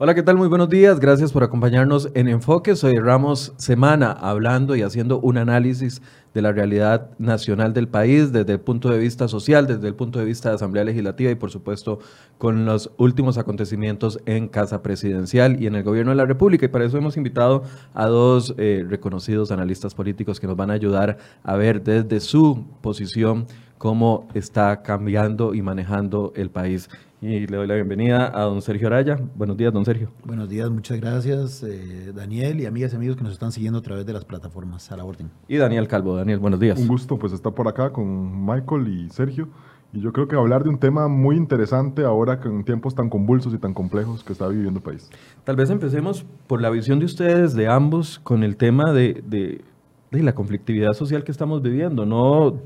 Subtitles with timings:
[0.00, 0.36] Hola, ¿qué tal?
[0.36, 1.00] Muy buenos días.
[1.00, 2.76] Gracias por acompañarnos en Enfoque.
[2.76, 6.02] Soy Ramos Semana, hablando y haciendo un análisis
[6.32, 10.20] de la realidad nacional del país desde el punto de vista social, desde el punto
[10.20, 11.98] de vista de Asamblea Legislativa y, por supuesto,
[12.38, 16.66] con los últimos acontecimientos en Casa Presidencial y en el Gobierno de la República.
[16.66, 20.74] Y para eso hemos invitado a dos eh, reconocidos analistas políticos que nos van a
[20.74, 26.90] ayudar a ver desde su posición cómo está cambiando y manejando el país.
[27.20, 29.18] Y le doy la bienvenida a don Sergio Araya.
[29.34, 30.10] Buenos días, don Sergio.
[30.24, 33.82] Buenos días, muchas gracias, eh, Daniel y amigas y amigos que nos están siguiendo a
[33.82, 34.90] través de las plataformas.
[34.92, 35.30] A la orden.
[35.48, 36.16] Y Daniel Calvo.
[36.16, 36.78] Daniel, buenos días.
[36.78, 39.48] Un gusto pues estar por acá con Michael y Sergio.
[39.92, 43.54] Y yo creo que hablar de un tema muy interesante ahora con tiempos tan convulsos
[43.54, 45.10] y tan complejos que está viviendo el país.
[45.44, 49.62] Tal vez empecemos por la visión de ustedes, de ambos, con el tema de, de,
[50.10, 52.04] de la conflictividad social que estamos viviendo.
[52.04, 52.60] No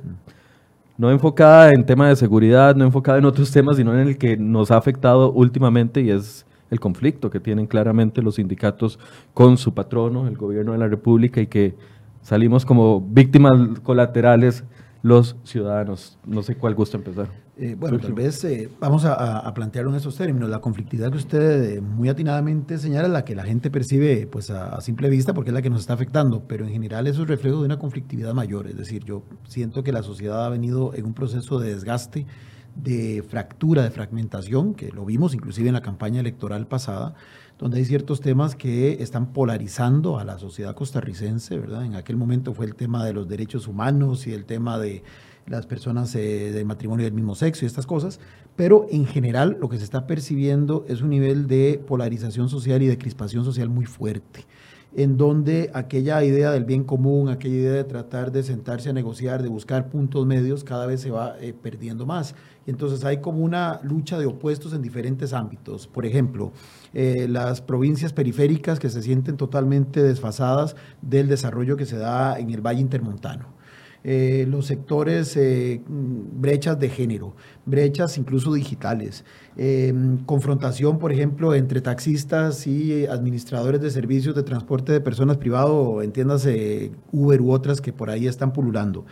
[0.98, 4.36] no enfocada en tema de seguridad, no enfocada en otros temas, sino en el que
[4.36, 8.98] nos ha afectado últimamente y es el conflicto que tienen claramente los sindicatos
[9.34, 11.74] con su patrono, el gobierno de la República, y que
[12.22, 14.64] salimos como víctimas colaterales
[15.02, 16.18] los ciudadanos.
[16.24, 17.28] No sé cuál gusta empezar.
[17.58, 20.48] Eh, bueno, tal vez eh, vamos a, plantearlo en esos términos.
[20.48, 24.80] La conflictividad que usted eh, muy atinadamente señala, la que la gente percibe pues a,
[24.80, 27.58] simple vista porque es la que nos está afectando, pero en general eso es reflejo
[27.58, 28.68] de una conflictividad mayor.
[28.68, 32.26] Es decir, yo siento que la sociedad ha venido en un proceso de desgaste,
[32.74, 37.14] de fractura, de fragmentación, que lo vimos inclusive en la campaña electoral pasada,
[37.58, 41.84] donde hay ciertos temas que están polarizando a la sociedad costarricense, ¿verdad?
[41.84, 45.02] En aquel momento fue el tema de los derechos humanos y el tema de
[45.46, 48.20] las personas eh, de matrimonio del mismo sexo y estas cosas,
[48.56, 52.86] pero en general lo que se está percibiendo es un nivel de polarización social y
[52.86, 54.46] de crispación social muy fuerte
[54.94, 59.42] en donde aquella idea del bien común, aquella idea de tratar de sentarse a negociar,
[59.42, 62.34] de buscar puntos medios, cada vez se va eh, perdiendo más.
[62.66, 65.86] Y entonces hay como una lucha de opuestos en diferentes ámbitos.
[65.86, 66.52] Por ejemplo,
[66.92, 72.50] eh, las provincias periféricas que se sienten totalmente desfasadas del desarrollo que se da en
[72.50, 73.61] el Valle Intermontano
[74.04, 79.24] eh, los sectores, eh, brechas de género, brechas incluso digitales,
[79.56, 79.94] eh,
[80.26, 86.90] confrontación, por ejemplo, entre taxistas y administradores de servicios de transporte de personas privado, entiéndase
[87.12, 89.04] Uber u otras que por ahí están pululando.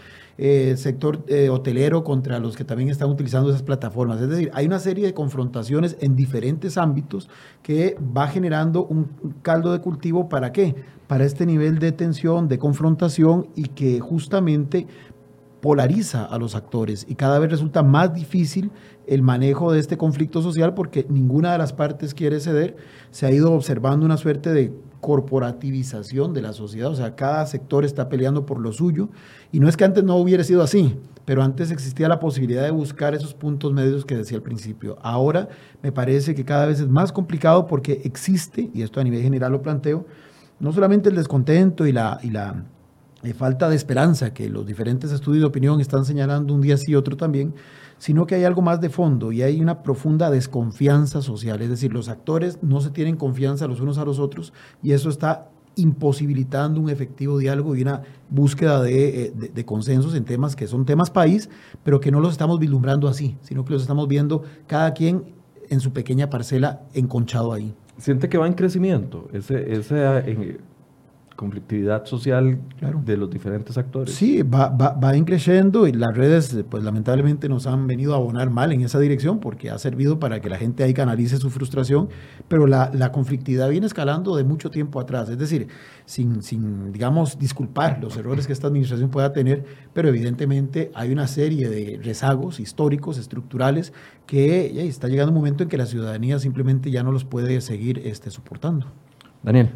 [0.76, 4.20] Sector hotelero contra los que también están utilizando esas plataformas.
[4.20, 7.28] Es decir, hay una serie de confrontaciones en diferentes ámbitos
[7.62, 9.08] que va generando un
[9.42, 10.74] caldo de cultivo para qué?
[11.10, 14.86] para este nivel de tensión, de confrontación y que justamente
[15.60, 18.70] polariza a los actores y cada vez resulta más difícil
[19.08, 22.76] el manejo de este conflicto social porque ninguna de las partes quiere ceder.
[23.10, 27.84] Se ha ido observando una suerte de corporativización de la sociedad, o sea, cada sector
[27.84, 29.09] está peleando por lo suyo
[29.50, 32.71] y no es que antes no hubiera sido así, pero antes existía la posibilidad de
[32.71, 34.99] buscar esos puntos medios que decía al principio.
[35.03, 35.49] Ahora
[35.83, 39.53] me parece que cada vez es más complicado porque existe, y esto a nivel general
[39.53, 40.06] lo planteo,
[40.59, 42.65] no solamente el descontento y la, y la
[43.22, 46.93] eh, falta de esperanza que los diferentes estudios de opinión están señalando un día sí
[46.93, 47.55] y otro también,
[48.00, 51.93] sino que hay algo más de fondo y hay una profunda desconfianza social, es decir,
[51.93, 56.81] los actores no se tienen confianza los unos a los otros y eso está imposibilitando
[56.81, 61.50] un efectivo diálogo y una búsqueda de, eh, consensos en temas que son temas país,
[61.84, 65.25] pero que no los estamos vislumbrando así, sino que los estamos viendo cada quien
[65.69, 67.75] en su pequeña parcela enconchado ahí.
[67.99, 70.25] Siente que va en crecimiento ese, esa
[71.40, 72.60] conflictividad social
[73.02, 74.14] de los diferentes actores.
[74.14, 78.50] Sí, va, va, va creciendo y las redes, pues lamentablemente nos han venido a abonar
[78.50, 82.10] mal en esa dirección porque ha servido para que la gente ahí canalice su frustración,
[82.46, 85.69] pero la, la conflictividad viene escalando de mucho tiempo atrás, es decir,
[86.04, 89.64] sin, sin, digamos, disculpar los errores que esta administración pueda tener,
[89.94, 93.94] pero evidentemente hay una serie de rezagos históricos, estructurales,
[94.26, 98.02] que está llegando un momento en que la ciudadanía simplemente ya no los puede seguir
[98.04, 98.88] este, soportando.
[99.43, 99.70] Daniel.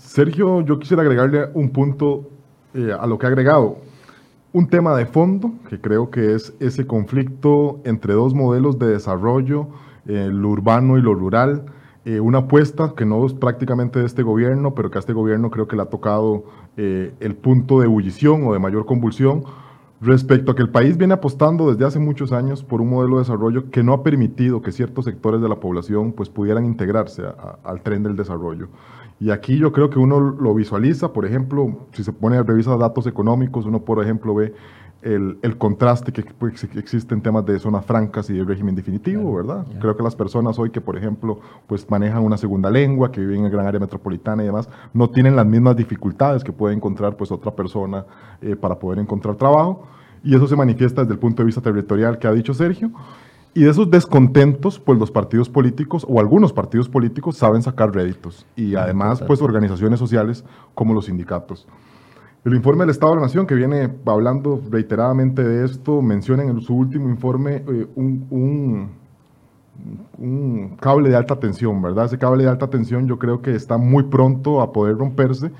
[0.00, 2.30] Sergio, yo quisiera agregarle un punto
[2.74, 3.78] eh, a lo que ha agregado.
[4.52, 9.68] Un tema de fondo, que creo que es ese conflicto entre dos modelos de desarrollo,
[10.06, 11.66] eh, lo urbano y lo rural.
[12.04, 15.50] Eh, una apuesta que no es prácticamente de este gobierno, pero que a este gobierno
[15.50, 16.44] creo que le ha tocado
[16.76, 19.44] el punto de ebullición o de mayor convulsión,
[20.00, 23.22] respecto a que el país viene apostando desde hace muchos años por un modelo de
[23.22, 27.22] desarrollo que no ha permitido que ciertos sectores de la población pues, pudieran integrarse
[27.62, 28.68] al tren del desarrollo.
[29.20, 32.78] Y aquí yo creo que uno lo visualiza, por ejemplo, si se pone a revisar
[32.78, 34.54] datos económicos, uno por ejemplo ve
[35.02, 39.34] el, el contraste que, pues, existe en temas de zonas francas y de régimen definitivo,
[39.34, 39.66] ¿verdad?
[39.78, 43.44] Creo que las personas hoy que, por ejemplo, pues manejan una segunda lengua, que viven
[43.44, 47.30] en gran área metropolitana y demás, no tienen las mismas dificultades que puede encontrar pues
[47.30, 48.04] otra persona
[48.40, 49.86] eh, para poder encontrar trabajo.
[50.22, 52.90] Y eso se manifiesta desde el punto de vista territorial que ha dicho Sergio.
[53.52, 58.46] Y de esos descontentos, pues los partidos políticos o algunos partidos políticos saben sacar réditos
[58.54, 60.44] y además pues organizaciones sociales
[60.74, 61.66] como los sindicatos.
[62.44, 66.60] El informe del Estado de la Nación, que viene hablando reiteradamente de esto, menciona en
[66.60, 68.88] su último informe eh, un,
[70.16, 72.06] un, cable de alta tensión, ¿verdad?
[72.06, 75.50] Ese cable de alta tensión yo creo que está muy pronto a poder romperse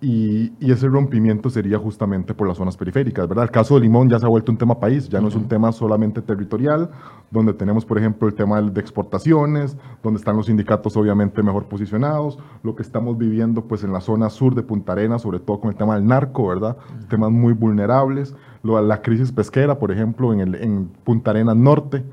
[0.00, 3.44] y, ese rompimiento sería justamente por las zonas periféricas, ¿verdad?
[3.44, 5.48] El caso de Limón ya se ha vuelto un tema país, ya no es un
[5.48, 6.90] tema solamente territorial,
[7.30, 12.38] donde tenemos, por ejemplo, el tema de exportaciones, donde están los sindicatos obviamente mejor posicionados,
[12.62, 15.70] lo que estamos viviendo pues en la zona sur de Punta Arenas, sobre todo con
[15.70, 16.76] el tema del narco, ¿verdad?
[17.08, 22.04] Temas muy vulnerables, la crisis pesquera, por ejemplo, en, el, en Punta Arenas Norte,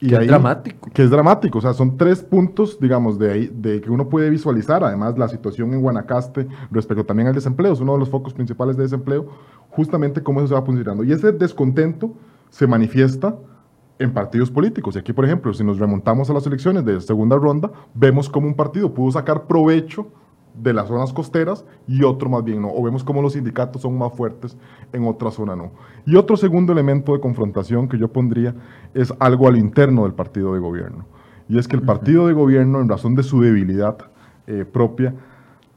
[0.00, 0.90] y es dramático.
[0.92, 4.30] Que es dramático, o sea, son tres puntos, digamos, de, ahí, de que uno puede
[4.30, 8.32] visualizar, además la situación en Guanacaste respecto también al desempleo, es uno de los focos
[8.32, 9.28] principales de desempleo,
[9.68, 11.04] justamente cómo eso se va funcionando.
[11.04, 12.14] Y ese descontento
[12.48, 13.36] se manifiesta
[13.98, 14.96] en partidos políticos.
[14.96, 18.46] Y aquí, por ejemplo, si nos remontamos a las elecciones de segunda ronda, vemos cómo
[18.46, 20.06] un partido pudo sacar provecho
[20.54, 22.70] de las zonas costeras y otro más bien no.
[22.72, 24.56] O vemos cómo los sindicatos son más fuertes
[24.92, 25.72] en otra zona no.
[26.06, 28.54] Y otro segundo elemento de confrontación que yo pondría
[28.94, 31.06] es algo al interno del partido de gobierno.
[31.48, 33.98] Y es que el partido de gobierno, en razón de su debilidad
[34.46, 35.14] eh, propia,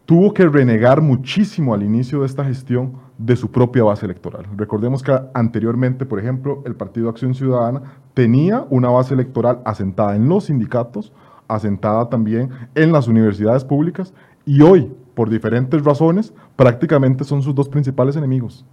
[0.06, 4.46] tuvo que renegar muchísimo al inicio de esta gestión de su propia base electoral.
[4.56, 7.81] Recordemos que anteriormente, por ejemplo, el Partido Acción Ciudadana
[8.14, 11.14] tenía una base electoral asentada en los sindicatos,
[11.48, 14.14] asentada también en las universidades públicas
[14.45, 18.66] y hoy, por diferentes razones, prácticamente son sus dos principales enemigos.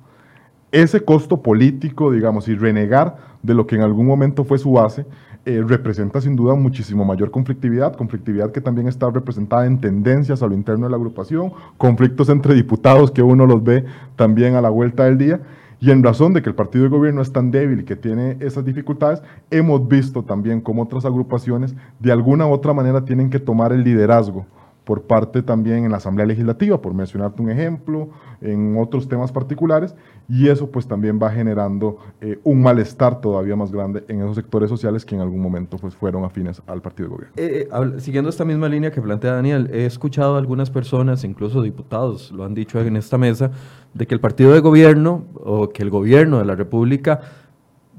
[0.72, 5.04] Ese costo político, digamos, y renegar de lo que en algún momento fue su base,
[5.46, 10.46] eh, representa sin duda muchísimo mayor conflictividad, conflictividad que también está representada en tendencias a
[10.46, 13.84] lo interno de la agrupación, conflictos entre diputados que uno los ve
[14.16, 15.40] también a la vuelta del día,
[15.80, 18.36] y en razón de que el partido de gobierno es tan débil y que tiene
[18.40, 23.38] esas dificultades, hemos visto también cómo otras agrupaciones de alguna u otra manera tienen que
[23.38, 24.44] tomar el liderazgo
[24.90, 28.08] por parte también en la Asamblea Legislativa, por mencionarte un ejemplo,
[28.40, 29.94] en otros temas particulares,
[30.28, 34.68] y eso pues también va generando eh, un malestar todavía más grande en esos sectores
[34.68, 37.34] sociales que en algún momento pues fueron afines al partido de gobierno.
[37.36, 41.62] Eh, eh, siguiendo esta misma línea que plantea Daniel, he escuchado a algunas personas, incluso
[41.62, 43.52] diputados, lo han dicho en esta mesa,
[43.94, 47.20] de que el partido de gobierno o que el gobierno de la República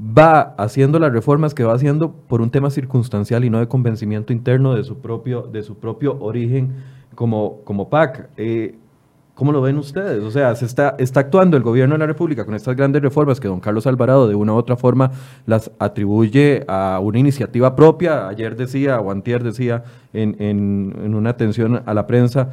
[0.02, 4.34] va haciendo las reformas que va haciendo por un tema circunstancial y no de convencimiento
[4.34, 6.72] interno de su propio, de su propio origen
[7.14, 8.30] como, como PAC.
[8.38, 8.76] Eh,
[9.36, 10.24] ¿Cómo lo ven ustedes?
[10.24, 13.40] O sea, se está, está actuando el gobierno de la República con estas grandes reformas
[13.40, 15.12] que don Carlos Alvarado de una u otra forma
[15.46, 18.28] las atribuye a una iniciativa propia.
[18.28, 19.84] Ayer decía, o antier decía
[20.14, 22.50] en, en, en una atención a la prensa,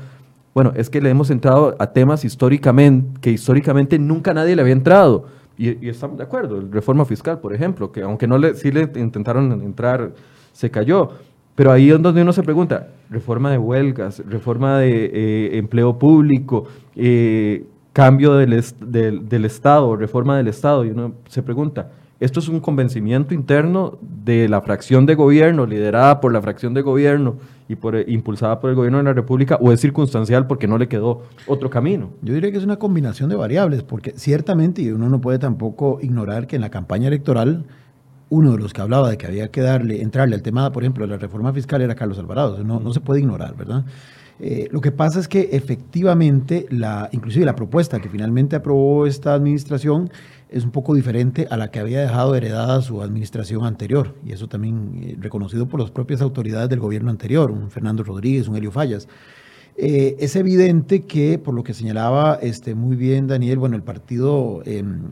[0.54, 4.72] bueno, es que le hemos entrado a temas históricamente, que históricamente nunca nadie le había
[4.72, 5.26] entrado
[5.58, 9.60] y, estamos de acuerdo, reforma fiscal, por ejemplo, que aunque no le, sí le intentaron
[9.62, 10.12] entrar,
[10.52, 11.10] se cayó.
[11.56, 16.68] Pero ahí es donde uno se pregunta, reforma de huelgas, reforma de eh, empleo público,
[16.94, 22.48] eh, cambio del, del, del, Estado, reforma del Estado, y uno se pregunta, ¿esto es
[22.48, 27.36] un convencimiento interno de la fracción de gobierno, liderada por la fracción de gobierno,
[27.68, 30.78] y por, eh, impulsada por el gobierno de la República o es circunstancial porque no
[30.78, 32.10] le quedó otro camino?
[32.22, 35.98] Yo diría que es una combinación de variables, porque ciertamente, y uno no puede tampoco
[36.00, 37.64] ignorar que en la campaña electoral
[38.30, 41.06] uno de los que hablaba de que había que darle, entrarle al tema, por ejemplo,
[41.06, 42.62] de la reforma fiscal era Carlos Alvarado.
[42.62, 43.84] No, no se puede ignorar, ¿verdad?
[44.40, 49.34] Eh, lo que pasa es que efectivamente, la, inclusive la propuesta que finalmente aprobó esta
[49.34, 50.10] administración
[50.50, 54.48] es un poco diferente a la que había dejado heredada su administración anterior, y eso
[54.48, 58.70] también eh, reconocido por las propias autoridades del gobierno anterior, un Fernando Rodríguez, un Helio
[58.70, 59.08] Fallas.
[59.76, 64.62] Eh, es evidente que, por lo que señalaba este, muy bien Daniel, bueno, el partido,
[64.64, 65.02] em,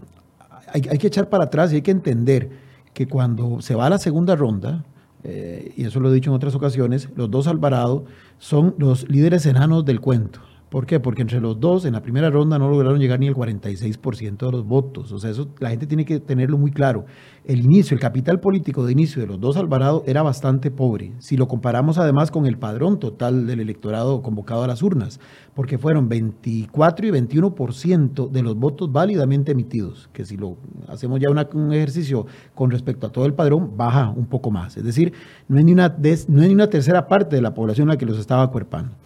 [0.73, 2.51] hay, hay, que echar para atrás y hay que entender
[2.93, 4.85] que cuando se va a la segunda ronda,
[5.29, 8.05] eh, y eso lo he dicho en otras ocasiones, los dos Alvarado
[8.39, 10.41] son los líderes enanos del cuento.
[10.69, 10.99] ¿Por qué?
[10.99, 14.51] Porque entre los dos en la primera ronda no lograron llegar ni el 46% de
[14.51, 15.13] los votos.
[15.13, 17.05] O sea, eso la gente tiene que tenerlo muy claro.
[17.45, 21.13] El inicio, el capital político de inicio de los dos Alvarado era bastante pobre.
[21.19, 25.21] Si lo comparamos además con el padrón total del electorado convocado a las urnas,
[25.55, 30.57] porque fueron 24 y 21% de los votos válidamente emitidos, que si lo
[30.89, 34.77] hacemos ya un ejercicio con respecto a todo el padrón, baja un poco más.
[34.77, 35.13] Es decir,
[35.47, 38.97] no hay ni una, tercera parte de la población la que los estaba acuerpando.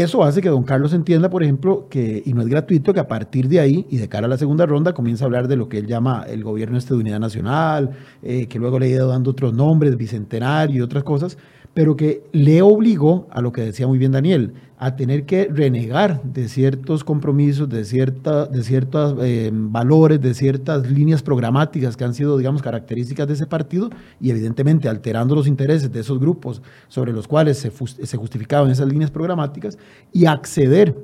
[0.00, 3.06] Eso hace que don Carlos entienda, por ejemplo, que, y no es gratuito, que a
[3.06, 5.68] partir de ahí y de cara a la segunda ronda comienza a hablar de lo
[5.68, 7.90] que él llama el gobierno de unidad nacional,
[8.22, 11.38] eh, que luego le ha ido dando otros nombres, bicentenario y otras cosas,
[11.74, 16.22] pero que le obligó a lo que decía muy bien Daniel, a tener que renegar
[16.22, 22.14] de ciertos compromisos, de, cierta, de ciertos eh, valores, de ciertas líneas programáticas que han
[22.14, 23.90] sido, digamos, características de ese partido
[24.20, 28.88] y evidentemente alterando los intereses de esos grupos sobre los cuales se, se justificaban esas
[28.88, 29.78] líneas programáticas
[30.12, 30.96] y acceder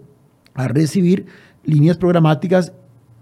[0.54, 1.26] a recibir
[1.64, 2.72] líneas programáticas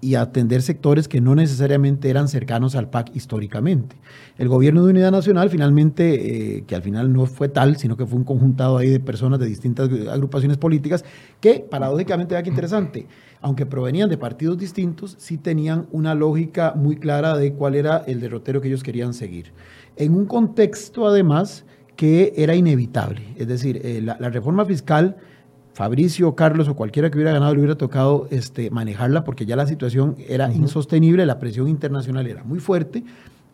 [0.01, 3.97] y atender sectores que no necesariamente eran cercanos al PAC históricamente.
[4.37, 8.07] El gobierno de Unidad Nacional finalmente, eh, que al final no fue tal, sino que
[8.07, 11.05] fue un conjuntado ahí de personas de distintas agrupaciones políticas,
[11.41, 13.07] que paradójicamente, vea que interesante,
[13.41, 18.21] aunque provenían de partidos distintos, sí tenían una lógica muy clara de cuál era el
[18.21, 19.53] derrotero que ellos querían seguir.
[19.97, 21.65] En un contexto, además,
[21.97, 25.17] que era inevitable, es decir, eh, la reforma fiscal
[25.79, 29.65] Fabricio, Carlos o cualquiera que hubiera ganado le hubiera tocado este, manejarla porque ya la
[29.65, 33.05] situación era insostenible, la presión internacional era muy fuerte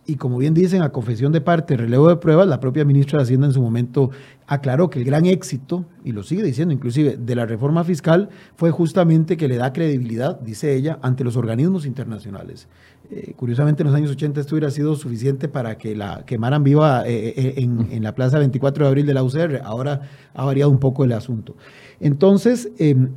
[0.07, 3.25] y como bien dicen, a confesión de parte, relevo de pruebas, la propia ministra de
[3.25, 4.11] Hacienda en su momento
[4.47, 8.71] aclaró que el gran éxito, y lo sigue diciendo inclusive, de la reforma fiscal fue
[8.71, 12.69] justamente que le da credibilidad, dice ella, ante los organismos internacionales.
[13.11, 17.07] Eh, curiosamente en los años 80 esto hubiera sido suficiente para que la quemaran viva
[17.07, 20.00] eh, eh, en, la plaza 24 de abril de la UCR, ahora
[20.33, 21.54] ha variado un poco el asunto.
[22.01, 23.09] Entonces, em,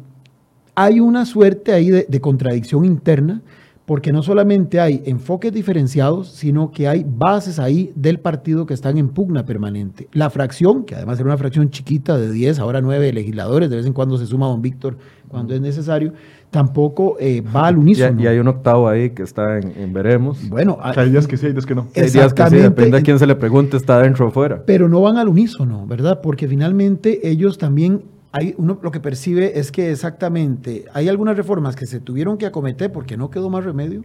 [0.75, 3.41] hay una suerte ahí de, contradicción interna,
[3.85, 8.97] porque no solamente hay enfoques diferenciados, sino que hay bases ahí del partido que están
[8.97, 10.07] en pugna permanente.
[10.11, 13.85] La fracción, que además era una fracción chiquita de 10, ahora 9 legisladores, de vez
[13.85, 14.97] en cuando se suma don Víctor
[15.29, 16.13] cuando es necesario,
[16.51, 18.21] tampoco eh, va al unísono.
[18.21, 20.47] Y, hay un octavo ahí que está en, veremos.
[20.49, 21.87] Bueno, hay días que sí, hay días que no.
[21.95, 24.63] Hay días que sí, depende a quién se le pregunte, está dentro o fuera.
[24.65, 26.21] Pero no van al unísono, ¿verdad?
[26.21, 31.85] Porque finalmente ellos también hay lo que percibe es que exactamente hay algunas reformas que
[31.85, 34.03] se tuvieron que acometer porque no quedó más remedio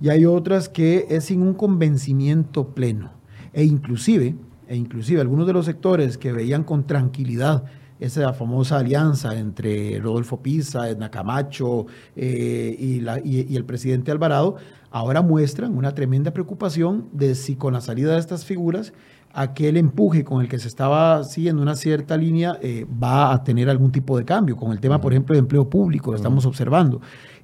[0.00, 3.12] y hay otras que es sin un convencimiento pleno.
[3.52, 4.34] E inclusive,
[4.68, 7.64] e inclusive algunos de los sectores que veían con tranquilidad
[8.00, 14.56] esa famosa alianza entre Rodolfo Pisa, Edna Camacho eh, y, la, y, el presidente Alvarado,
[14.90, 18.92] ahora muestran una tremenda preocupación de si con la salida de estas figuras
[19.34, 23.68] aquel empuje con el que se estaba siguiendo una cierta línea eh, va a tener
[23.68, 24.56] algún tipo de cambio.
[24.56, 27.00] Con el tema, por ejemplo, de empleo público, lo estamos observando.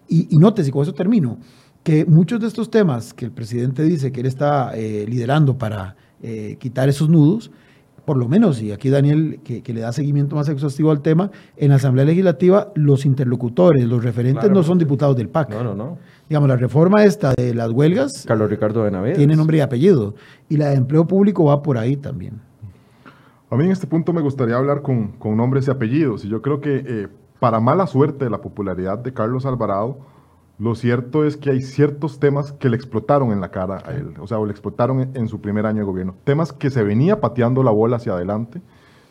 [0.08, 1.38] Y, y notes, y con eso termino,
[1.82, 5.96] que muchos de estos temas que el presidente dice que él está eh, liderando para
[6.22, 7.50] eh, quitar esos nudos,
[8.04, 11.70] por lo menos, y aquí Daniel, que, le da seguimiento más exhaustivo al tema, en
[11.70, 15.50] la Asamblea Legislativa los interlocutores, los referentes no son diputados del PAC.
[15.50, 15.98] No, no, no.
[16.28, 18.24] Digamos, la reforma esta de las huelgas...
[18.26, 19.18] Carlos Ricardo Benavides.
[19.18, 20.14] Tiene nombre y apellido.
[20.48, 22.40] Y la de empleo público va por ahí también.
[23.50, 26.24] A mí en este punto me gustaría hablar con, con nombres y apellidos.
[26.24, 27.08] Y yo creo que eh,
[27.40, 29.98] para mala suerte de la popularidad de Carlos Alvarado,
[30.60, 34.12] lo cierto es que hay ciertos temas que le explotaron en la cara a él,
[34.20, 36.14] o sea, o le explotaron en, su primer año de gobierno.
[36.24, 38.60] Temas que se venía pateando la bola hacia adelante,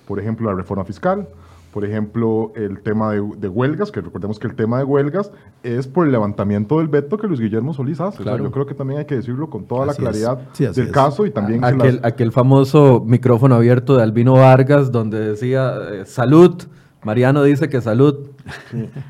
[0.07, 1.27] por ejemplo, la reforma fiscal,
[1.73, 5.31] por ejemplo, el tema de, huelgas, que recordemos que el tema de huelgas
[5.63, 8.23] es por el levantamiento del veto que Luis Guillermo Solís hace.
[8.23, 11.63] yo creo que también hay que decirlo con toda la claridad del caso y también...
[11.63, 16.63] Aquel, aquel famoso micrófono abierto de Albino Vargas donde decía eh, salud
[17.03, 18.31] Mariano dice que salud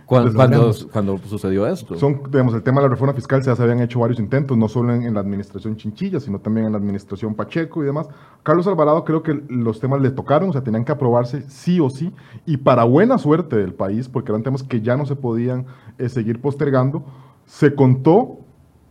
[0.05, 1.95] cuando, cuando, sucedió esto.
[1.97, 4.93] Son, digamos, el tema de la reforma fiscal se habían hecho varios intentos, no solo
[4.93, 8.07] en, la administración Chinchilla, sino también en la administración Pacheco y demás.
[8.43, 11.89] Carlos Alvarado creo que los temas le tocaron, o sea, tenían que aprobarse sí o
[11.89, 12.13] sí,
[12.45, 15.65] y para buena suerte del país, porque eran temas que ya no se podían
[15.97, 17.03] eh, seguir postergando,
[17.45, 18.39] se contó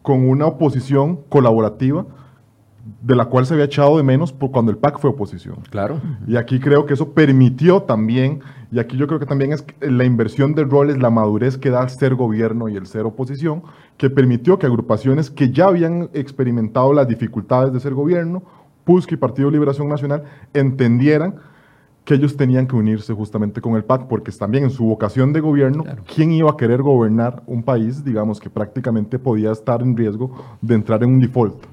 [0.02, 2.05] con una oposición colaborativa
[3.02, 5.57] de la cual se había echado de menos por cuando el PAC fue oposición.
[5.71, 6.00] Claro.
[6.26, 8.40] Y aquí creo que eso permitió también,
[8.71, 11.83] y aquí yo creo que también es la inversión de roles, la madurez que da
[11.83, 13.62] el ser gobierno y el ser oposición,
[13.97, 18.42] que permitió que agrupaciones que ya habían experimentado las dificultades de ser gobierno,
[18.85, 21.37] PUSC y Partido Liberación Nacional, entendieran
[22.04, 25.40] que ellos tenían que unirse justamente con el PAC, porque también en su vocación de
[25.40, 30.30] gobierno, ¿quién iba a querer gobernar un país, digamos, que prácticamente podía estar en riesgo
[30.62, 31.66] de entrar en un default?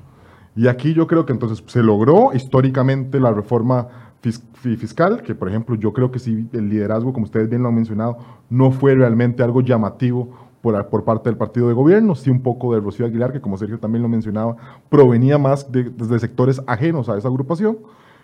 [0.55, 3.87] Y aquí yo creo que entonces se logró históricamente la reforma
[4.21, 7.75] fiscal, que por ejemplo yo creo que sí, el liderazgo, como ustedes bien lo han
[7.75, 8.17] mencionado,
[8.49, 10.29] no fue realmente algo llamativo
[10.61, 13.57] por, por parte del partido de gobierno, sí un poco de Rocío Aguilar, que como
[13.57, 14.55] Sergio también lo mencionaba,
[14.89, 17.77] provenía más de, desde sectores ajenos a esa agrupación.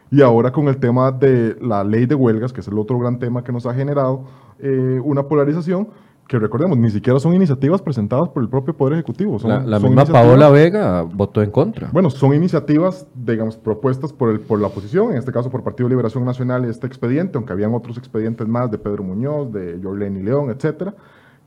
[0.09, 3.17] Y ahora con el tema de la ley de huelgas, que es el otro gran
[3.17, 4.25] tema que nos ha generado
[4.59, 5.87] eh, una polarización,
[6.31, 9.37] que recordemos, ni siquiera son iniciativas presentadas por el propio Poder Ejecutivo.
[9.37, 11.89] Son, la, misma Paola Vega votó en contra.
[11.91, 15.89] Bueno, son iniciativas, digamos, propuestas por, el, por la oposición, en este caso por Partido
[15.89, 20.23] de Liberación Nacional, este expediente, aunque habían otros expedientes más de Pedro Muñoz, de Jorleni
[20.23, 20.95] León, etcétera,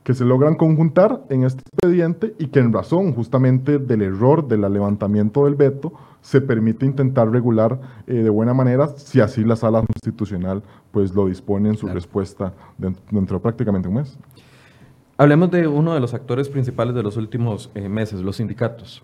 [0.03, 4.71] que se logran conjuntar en este expediente y que en razón justamente del error del
[4.71, 5.93] levantamiento del veto,
[6.25, 11.27] se permite intentar regular eh, de buena manera si así la sala constitucional pues lo
[11.27, 14.17] dispone en su respuesta dentro, de prácticamente un mes.
[15.17, 19.01] Hablemos de uno de los actores principales de los últimos eh, meses, los sindicatos.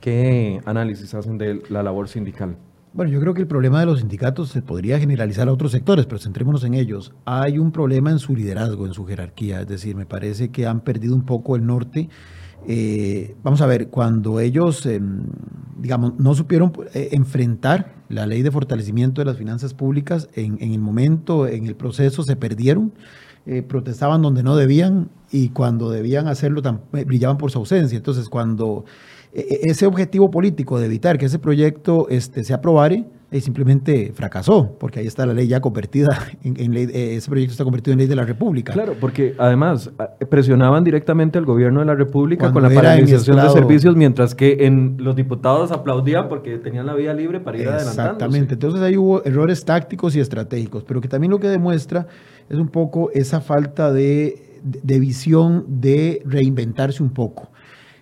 [0.00, 2.56] ¿Qué análisis hacen de la labor sindical?
[2.94, 6.06] Bueno, yo creo que el problema de los sindicatos se podría generalizar a otros sectores,
[6.06, 7.12] pero centrémonos en ellos.
[7.26, 10.80] Hay un problema en su liderazgo, en su jerarquía, es decir, me parece que han
[10.80, 12.08] perdido un poco el norte.
[12.66, 15.24] Eh, vamos a ver, cuando ellos, em,
[15.78, 20.78] digamos, no supieron eh, enfrentar la ley de fortalecimiento de las finanzas públicas, en, el
[20.78, 22.92] momento, en el proceso, se perdieron,
[23.46, 27.96] eh, protestaban donde no debían y cuando debían hacerlo brillaban por su ausencia.
[27.96, 28.84] Entonces, cuando
[29.32, 34.12] e, e, ese objetivo político de evitar que ese proyecto este, se aprobare y simplemente
[34.14, 37.92] fracasó, porque ahí está la ley ya convertida en, ley, eh, ese proyecto está convertido
[37.92, 38.72] en ley de la República.
[38.72, 39.90] Claro, porque además
[40.28, 44.96] presionaban directamente al gobierno de la República con la paralización de servicios, mientras que en
[44.98, 48.02] los diputados aplaudían porque tenían la vía libre para ir adelantando.
[48.02, 52.06] Exactamente, entonces ahí hubo errores tácticos y estratégicos, pero que también lo que demuestra
[52.48, 57.48] es un poco esa falta de, de visión de reinventarse un poco.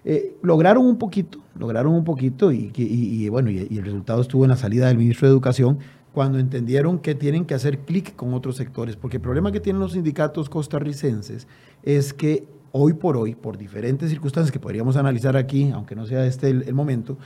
[0.04, 4.57] Eh, lograron un poquito, lograron un poquito y, bueno, y, el resultado estuvo en la
[4.57, 5.78] salida del ministro de Educación
[6.12, 9.80] cuando entendieron que tienen que hacer clic con otros sectores, porque el problema que tienen
[9.80, 11.47] los sindicatos costarricenses
[11.83, 16.26] es que hoy por hoy, por diferentes circunstancias que podríamos analizar aquí, aunque no sea
[16.26, 17.16] este el, el momento,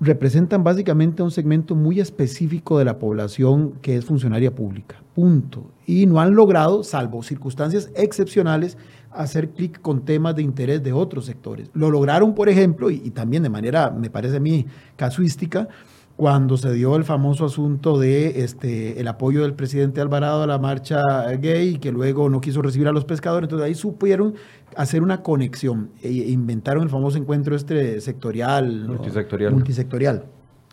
[0.00, 5.70] representan básicamente un segmento muy específico de la población que es funcionaria pública, punto.
[5.86, 8.76] Y no han logrado, salvo circunstancias excepcionales,
[9.10, 11.70] hacer clic con temas de interés de otros sectores.
[11.74, 15.68] Lo lograron, por ejemplo, y, también de manera, me parece a mí, casuística,
[16.16, 20.58] cuando se dio el famoso asunto de este, el apoyo del presidente Alvarado a la
[20.58, 21.00] marcha
[21.40, 23.46] gay, que luego no quiso recibir a los pescadores.
[23.46, 24.34] Entonces ahí supieron
[24.76, 28.86] hacer una conexión e inventaron el famoso encuentro este sectorial.
[28.86, 29.52] Multisectorial.
[29.52, 30.24] multisectorial.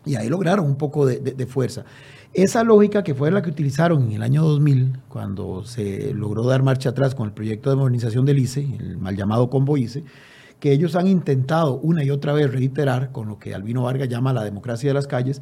[0.04, 1.84] Y ahí lograron un poco de, de fuerza.
[2.32, 6.62] Esa lógica que fue la que utilizaron en el año 2000, cuando se logró dar
[6.62, 10.04] marcha atrás con el proyecto de modernización del ICE, el mal llamado Combo ICE,
[10.60, 14.32] que ellos han intentado una y otra vez reiterar con lo que Albino Vargas llama
[14.32, 15.40] la democracia de las calles,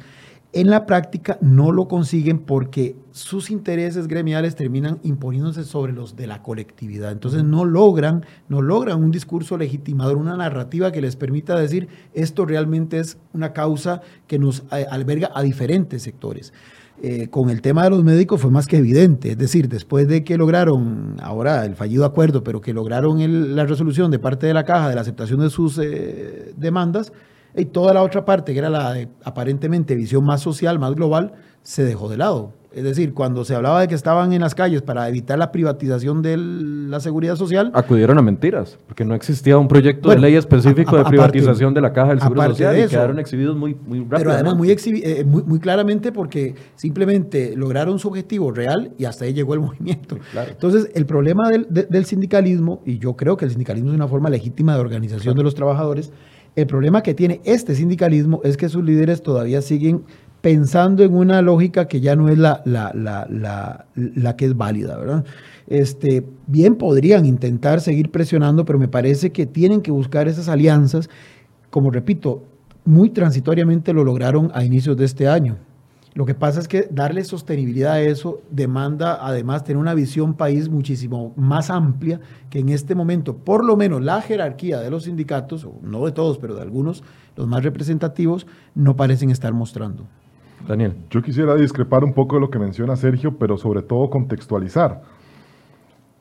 [0.51, 6.25] en la práctica no lo consiguen porque sus intereses gremiales terminan imponiéndose sobre los de
[6.25, 7.11] la colectividad.
[7.11, 12.47] Entonces no logran, no logran un discurso legitimador, una narrativa que les permita decir esto
[12.47, 16.51] realmente es una causa que nos eh, alberga a diferentes sectores.
[17.01, 19.31] Eh, con el tema de los médicos fue más que evidente.
[19.31, 24.11] Es decir, después de que lograron, ahora el fallido acuerdo, pero que lograron la resolución
[24.11, 27.13] de parte de la caja de la aceptación de sus eh, demandas,
[27.55, 31.33] y toda la otra parte, que era la de aparentemente visión más social, más global,
[31.63, 32.53] se dejó de lado.
[32.71, 36.21] Es decir, cuando se hablaba de que estaban en las calles para evitar la privatización
[36.21, 37.71] de la seguridad social.
[37.73, 41.91] Acudieron a mentiras, porque no existía un proyecto de ley específico de privatización de la
[41.93, 44.17] caja del Seguro Social y quedaron exhibidos muy, muy rápido.
[44.17, 49.25] Pero además muy, eh, muy, muy, claramente porque simplemente lograron su objetivo real y hasta
[49.25, 50.19] ahí llegó el movimiento.
[50.47, 54.29] Entonces, el problema del, del, sindicalismo, y yo creo que el sindicalismo es una forma
[54.29, 56.11] legítima de organización de los trabajadores,
[56.55, 60.03] el problema que tiene este sindicalismo es que sus líderes todavía siguen
[60.41, 64.97] pensando en una lógica que ya no es la, la, la, la, que es válida,
[64.97, 65.25] ¿verdad?
[65.67, 71.09] Este, bien podrían intentar seguir presionando, pero me parece que tienen que buscar esas alianzas.
[71.69, 72.43] Como repito,
[72.85, 75.57] muy transitoriamente lo lograron a inicios de este año.
[76.15, 80.67] Lo que pasa es que darle sostenibilidad a eso demanda además tener una visión país
[80.67, 85.67] muchísimo más amplia que en este momento, por lo menos la jerarquía de los sindicatos,
[85.83, 87.03] no de todos, pero de algunos,
[87.35, 90.07] los más representativos, no parecen estar mostrando.
[90.69, 90.95] Daniel.
[91.09, 95.01] Yo quisiera discrepar un poco de lo que menciona Sergio, pero sobre todo contextualizar.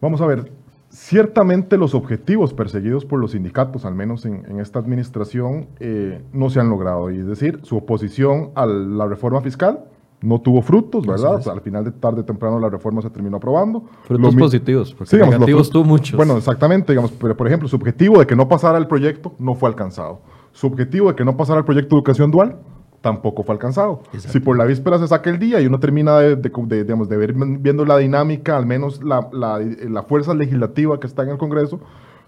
[0.01, 0.51] Vamos a ver,
[0.89, 6.61] ciertamente los objetivos perseguidos por los sindicatos, al menos en, esta administración, eh, no se
[6.61, 7.11] han logrado.
[7.11, 9.85] Y es decir, su oposición a la reforma fiscal
[10.23, 11.47] no tuvo frutos, ¿verdad?
[11.47, 13.85] al final de tarde temprano la reforma se terminó aprobando.
[14.05, 16.17] Frutos positivos, porque negativos tuvo muchos.
[16.17, 19.55] Bueno, exactamente, digamos, pero por ejemplo, su objetivo de que no pasara el proyecto no
[19.55, 20.21] fue alcanzado.
[20.53, 22.57] Su objetivo de que no pasara el proyecto de educación dual
[23.01, 24.03] tampoco fue alcanzado.
[24.17, 27.33] Si por la víspera se saca el día y uno termina de, digamos, de ver
[27.35, 31.81] viendo la dinámica, al menos la, la, fuerza legislativa que está en el Congreso,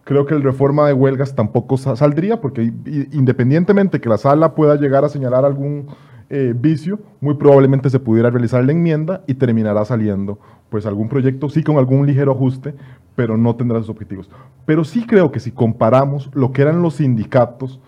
[0.05, 2.73] creo que el reforma de huelgas tampoco saldría, porque
[3.13, 5.89] independientemente que la sala pueda llegar a señalar algún
[6.29, 11.49] eh, vicio, muy probablemente se pudiera realizar la enmienda y terminará saliendo pues algún proyecto,
[11.49, 12.75] sí con algún ligero ajuste,
[13.17, 14.31] pero no tendrá sus objetivos.
[14.65, 17.81] Pero sí creo que si comparamos lo que eran los sindicatos,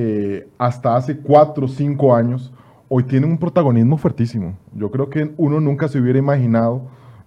[0.00, 2.52] eh, hasta hace cuatro o cinco años,
[2.88, 4.56] hoy tienen un protagonismo fuertísimo.
[4.72, 6.82] Yo creo que uno nunca se hubiera imaginado,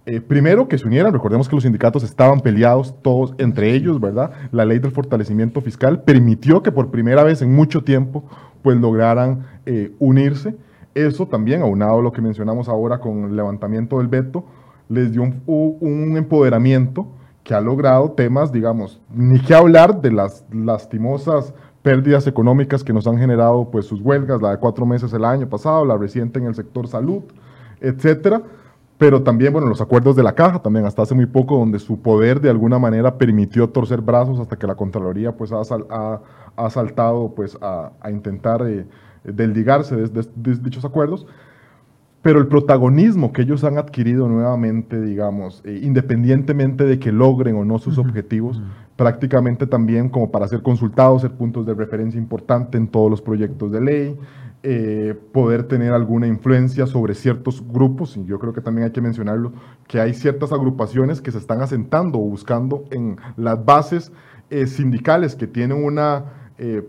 [0.06, 4.30] eh, primero que se unieran, recordemos que los sindicatos estaban peleados todos entre ellos, ¿verdad?
[4.52, 8.24] La ley del fortalecimiento fiscal permitió que por primera vez en mucho tiempo
[8.62, 10.56] pues lograran eh, unirse.
[10.94, 14.46] Eso también, aunado a lo que mencionamos ahora con el levantamiento del veto,
[14.88, 17.06] les dio un, empoderamiento
[17.44, 23.06] que ha logrado temas, digamos, ni que hablar de las lastimosas pérdidas económicas que nos
[23.06, 26.46] han generado pues sus huelgas, la de cuatro meses el año pasado, la reciente en
[26.46, 27.22] el sector salud,
[27.80, 28.42] etcétera,
[29.02, 32.00] pero también, bueno, los acuerdos de la caja, también hasta hace muy poco, donde su
[32.00, 35.60] poder de alguna manera permitió torcer brazos hasta que la Contraloría pues ha,
[36.56, 38.86] ha, saltado pues a, intentar eh,
[39.24, 41.26] desligarse de, dichos acuerdos.
[42.22, 47.64] Pero el protagonismo que ellos han adquirido nuevamente, digamos, eh, independientemente de que logren o
[47.64, 48.62] no sus objetivos,
[48.96, 53.72] prácticamente también como para ser consultados, ser puntos de referencia importante en todos los proyectos
[53.72, 54.18] de ley,
[54.62, 59.00] eh, poder tener alguna influencia sobre ciertos grupos, y yo creo que también hay que
[59.00, 59.52] mencionarlo,
[59.88, 64.12] que hay ciertas agrupaciones que se están asentando o buscando en las bases
[64.50, 66.40] eh, sindicales que tienen una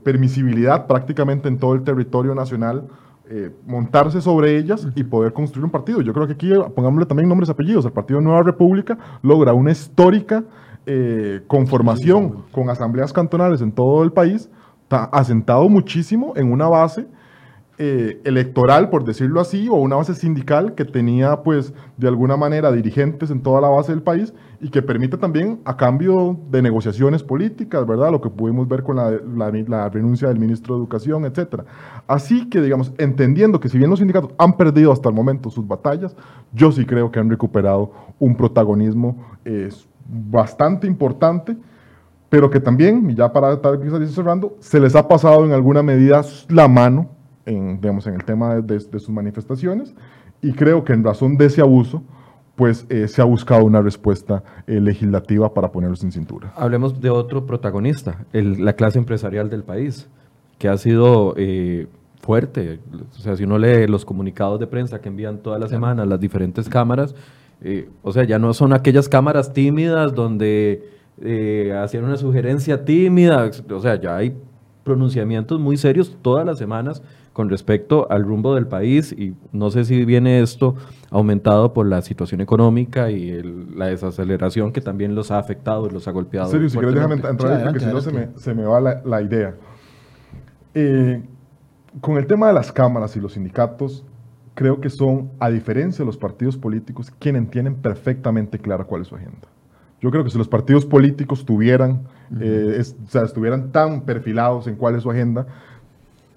[0.04, 2.90] permisibilidad prácticamente en todo el territorio nacional
[3.30, 6.02] eh, montarse sobre ellas y poder construir un partido.
[6.02, 9.72] Yo creo que aquí, pongámosle también nombres y apellidos, el Partido Nueva República logra una
[9.72, 10.44] histórica
[10.86, 14.50] eh, conformación con asambleas cantonales en todo el país,
[14.84, 17.08] está asentado muchísimo en una base
[17.80, 22.72] eh, electoral, por decirlo así, o una base sindical que tenía, pues, de alguna manera
[22.72, 27.24] dirigentes en toda la base del país y que permite también, a cambio de negociaciones
[27.24, 28.12] políticas, ¿verdad?
[28.12, 29.10] Lo que pudimos ver con la,
[29.68, 31.66] la, renuncia del ministro de Educación, etcétera.
[32.06, 35.68] Así que, digamos, entendiendo que si bien los sindicatos han perdido hasta el momento sus
[35.68, 36.16] batallas,
[36.54, 39.70] yo sí creo que han recuperado un protagonismo eh,
[40.08, 41.56] bastante importante
[42.34, 46.24] pero que también, y ya para estar cerrando, se les ha pasado en alguna medida
[46.50, 47.10] la mano
[47.46, 49.94] en, digamos, en el tema de, sus manifestaciones
[50.42, 52.02] y creo que en razón de ese abuso,
[52.56, 56.52] pues eh, se ha buscado una respuesta eh, legislativa para ponerlos en cintura.
[56.56, 60.10] Hablemos de otro protagonista, la clase empresarial del país,
[60.58, 61.86] que ha sido eh,
[62.20, 62.80] fuerte.
[63.12, 66.20] O sea, si uno lee los comunicados de prensa que envían todas las semanas las
[66.20, 67.14] diferentes cámaras,
[68.02, 70.84] o sea, ya no son aquellas cámaras tímidas donde
[71.82, 74.36] hacían una sugerencia tímida, o sea, ya hay
[74.84, 77.02] pronunciamientos muy serios todas las semanas
[77.34, 80.76] con respecto al rumbo del país y no sé si viene esto
[81.10, 83.42] aumentado por la situación económica y
[83.76, 86.50] la desaceleración que también los ha afectado y los ha golpeado.
[86.50, 89.56] serio, si quieres déjame entrar porque si no se me, se me va la, idea.
[90.76, 91.24] Eh,
[92.02, 94.06] con el tema de las cámaras y los sindicatos,
[94.54, 99.08] creo que son, a diferencia de los partidos políticos, quienes tienen perfectamente clara cuál es
[99.08, 99.48] su agenda.
[100.02, 102.04] Yo creo que si los partidos políticos tuvieran,
[102.40, 105.48] eh, o sea, estuvieran tan perfilados en cuál es su agenda,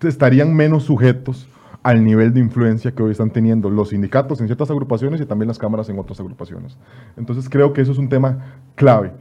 [0.00, 1.48] estarían menos sujetos
[1.82, 5.48] al nivel de influencia que hoy están teniendo los sindicatos en ciertas agrupaciones y también
[5.48, 6.76] las cámaras en otras agrupaciones.
[7.16, 9.12] Entonces creo que eso es un tema clave.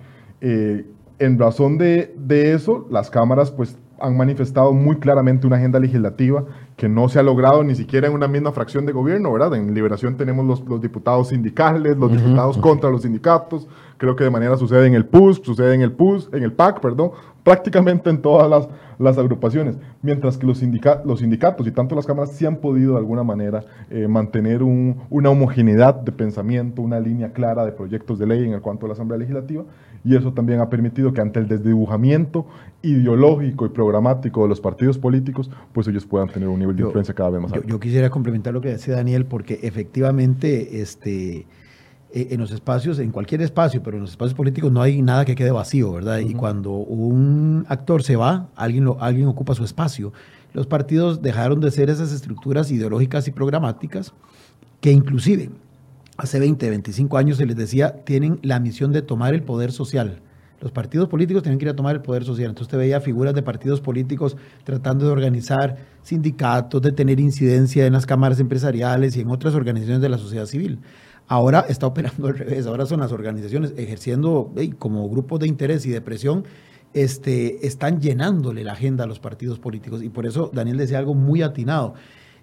[0.42, 0.86] Eh,
[1.20, 6.44] en razón de, de, eso, las cámaras pues han manifestado muy claramente una agenda legislativa
[6.76, 9.56] que no se ha logrado ni siquiera en una misma fracción de gobierno, ¿verdad?
[9.56, 14.30] En Liberación tenemos los, los diputados sindicales, los diputados contra los sindicatos, creo que de
[14.30, 17.12] manera sucede en el PUS, sucede en el PUS, en el PAC, perdón,
[17.44, 20.62] prácticamente en todas las, las agrupaciones, mientras que los,
[21.06, 25.30] los sindicatos y tanto las cámaras sí han podido de alguna manera eh, mantener una
[25.30, 28.94] homogeneidad de pensamiento, una línea clara de proyectos de ley en el cuanto a la
[28.94, 29.64] Asamblea Legislativa,
[30.04, 32.46] y eso también ha permitido que ante el desdibujamiento
[32.82, 37.14] ideológico y programático de los partidos políticos, pues ellos puedan tener un nivel de influencia
[37.14, 37.68] cada vez más alto.
[37.68, 41.46] Yo, quisiera complementar lo que decía Daniel, porque efectivamente este,
[42.12, 45.24] e, en los espacios, en cualquier espacio, pero en los espacios políticos no hay nada
[45.24, 46.18] que quede vacío, ¿verdad?
[46.20, 50.12] Y cuando un actor se va, alguien, lo, alguien ocupa su espacio.
[50.54, 54.14] Los partidos dejaron de ser esas estructuras ideológicas y programáticas
[54.82, 55.52] que inclusive
[56.18, 60.22] hace 20, 25 años se les decía, tienen la misión de tomar el poder social.
[60.62, 62.50] Los partidos políticos tienen que ir a tomar el poder social.
[62.50, 67.94] Entonces usted veía figuras de partidos políticos tratando de organizar sindicatos, de tener incidencia en
[67.94, 70.80] las cámaras empresariales y en otras organizaciones de la sociedad civil.
[71.28, 72.68] Ahora está operando al revés.
[72.68, 76.46] Ahora son las organizaciones ejerciendo como grupos de interés y de presión,
[76.94, 80.02] este, están llenándole la agenda a los partidos políticos.
[80.02, 81.96] Y por eso Daniel decía algo muy atinado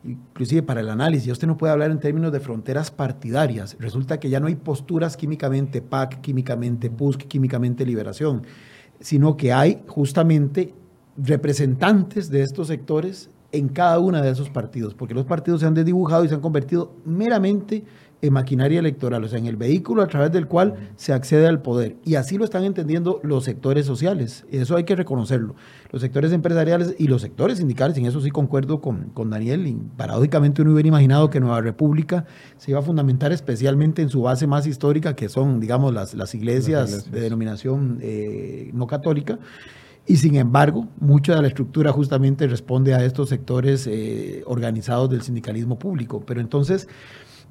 [0.04, 3.76] inclusive para el análisis, usted no puede hablar en términos de fronteras partidarias.
[3.78, 8.42] Resulta que ya no hay posturas químicamente PAC, químicamente PUSC, químicamente Liberación,
[9.00, 10.74] sino que hay justamente
[11.16, 15.74] representantes de estos sectores en cada uno de esos partidos, porque los partidos se han
[15.74, 17.84] desdibujado y se han convertido meramente
[18.22, 21.60] en maquinaria electoral, o sea, en el vehículo a través del cual se accede al
[21.60, 21.96] poder.
[22.04, 24.46] Y así lo están entendiendo los sectores sociales.
[24.52, 25.56] Eso hay que reconocerlo.
[25.90, 29.76] Los sectores empresariales y los sectores sindicales, en eso sí concuerdo con, con Daniel, y
[29.96, 32.24] paradójicamente uno hubiera imaginado que Nueva República
[32.58, 36.32] se iba a fundamentar especialmente en su base más histórica, que son, digamos, las, las,
[36.36, 39.40] iglesias, de denominación eh, no católica.
[40.06, 45.22] Y sin embargo, mucha de la estructura justamente responde a estos sectores eh, organizados del
[45.22, 46.22] sindicalismo público.
[46.24, 46.88] Pero entonces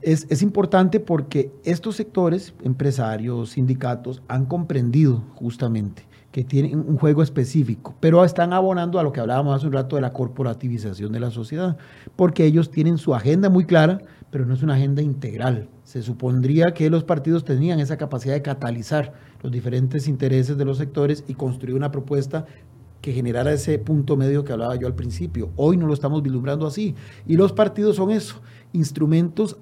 [0.01, 7.23] es, es, importante porque estos sectores, empresarios, sindicatos, han comprendido justamente que tienen un juego
[7.23, 11.19] específico, pero están abonando a lo que hablábamos hace un rato de la corporativización de
[11.19, 11.77] la sociedad,
[12.15, 15.67] porque ellos tienen su agenda muy clara, pero no es una agenda integral.
[15.83, 20.77] Se supondría que los partidos tenían esa capacidad de catalizar los diferentes intereses de los
[20.77, 22.45] sectores y construir una propuesta
[23.01, 25.49] que generara ese punto medio que hablaba yo al principio.
[25.57, 26.95] Hoy no lo estamos vislumbrando así.
[27.27, 28.39] Y los partidos son eso,
[28.73, 29.57] instrumentos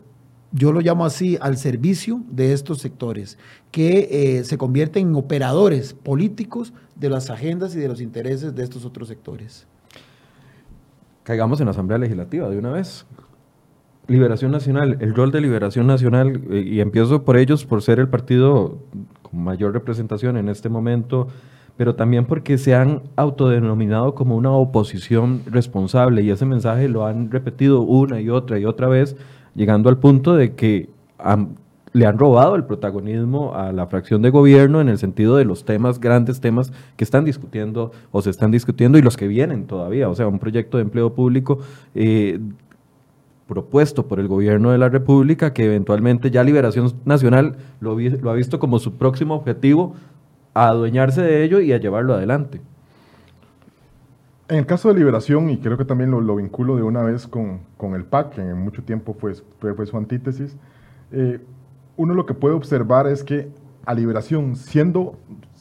[0.52, 3.38] yo lo llamo así, al servicio de estos sectores,
[3.72, 8.64] que eh, se convierten en operadores políticos de las agendas y de los intereses de
[8.64, 9.68] estos otros sectores.
[11.24, 13.06] Caigamos en la Asamblea Legislativa de una vez.
[14.08, 18.08] Liberación Nacional, el rol de Liberación Nacional, eh, y empiezo por ellos, por ser el
[18.08, 18.80] partido
[19.22, 21.28] con mayor representación en este momento,
[21.78, 27.30] pero también porque se han autodenominado como una oposición responsable, y ese mensaje lo han
[27.30, 29.16] repetido una y otra y otra vez,
[29.60, 30.88] llegando al punto de que
[31.92, 35.66] le han robado el protagonismo a la fracción de gobierno en el sentido de los
[35.66, 40.08] temas, grandes temas que están discutiendo o se están discutiendo y los que vienen todavía.
[40.08, 41.60] O sea, un proyecto de empleo público
[41.94, 42.40] eh,
[43.48, 48.36] propuesto por el gobierno de la República que eventualmente ya Liberación Nacional lo, lo ha
[48.36, 49.94] visto como su próximo objetivo
[50.54, 52.62] a adueñarse de ello y a llevarlo adelante.
[54.50, 57.60] En el caso de Liberación, y creo que también lo, vinculo de una vez con,
[57.78, 60.58] con, el PAC, que en mucho tiempo fue, fue, su antítesis,
[61.12, 61.40] eh,
[61.98, 63.48] uno lo que puede observar es que
[63.86, 65.20] a Liberación, siendo,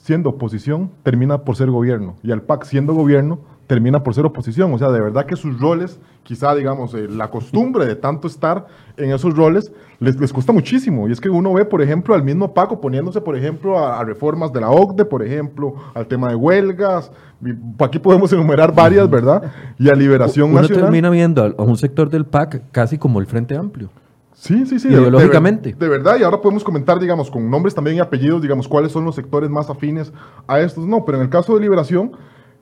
[0.09, 4.73] siendo oposición, termina por ser gobierno, y al PAC, siendo gobierno, termina por ser oposición.
[4.73, 8.69] O sea, de verdad que sus roles, quizá, digamos, eh, la costumbre de tanto estar
[8.97, 11.11] en esos roles, les, les cuesta muchísimo.
[11.11, 14.51] Y es que uno ve, por ejemplo, al mismo Paco poniéndose, por ejemplo, a, reformas
[14.51, 17.13] de la OCDE, por ejemplo, al tema de huelgas.
[17.79, 19.53] Aquí podemos enumerar varias, ¿verdad?
[19.79, 23.59] Y a Liberación uno termina viendo a un sector del PAC casi como el Frente
[23.59, 23.91] Amplio.
[24.41, 24.87] Sí, sí, sí.
[24.89, 25.75] Ideológicamente.
[25.77, 29.05] De, verdad, y ahora podemos comentar, digamos, con nombres también y apellidos, digamos, cuáles son
[29.05, 30.13] los sectores más afines
[30.47, 30.87] a estos.
[30.87, 32.13] No, pero en el caso de Liberación,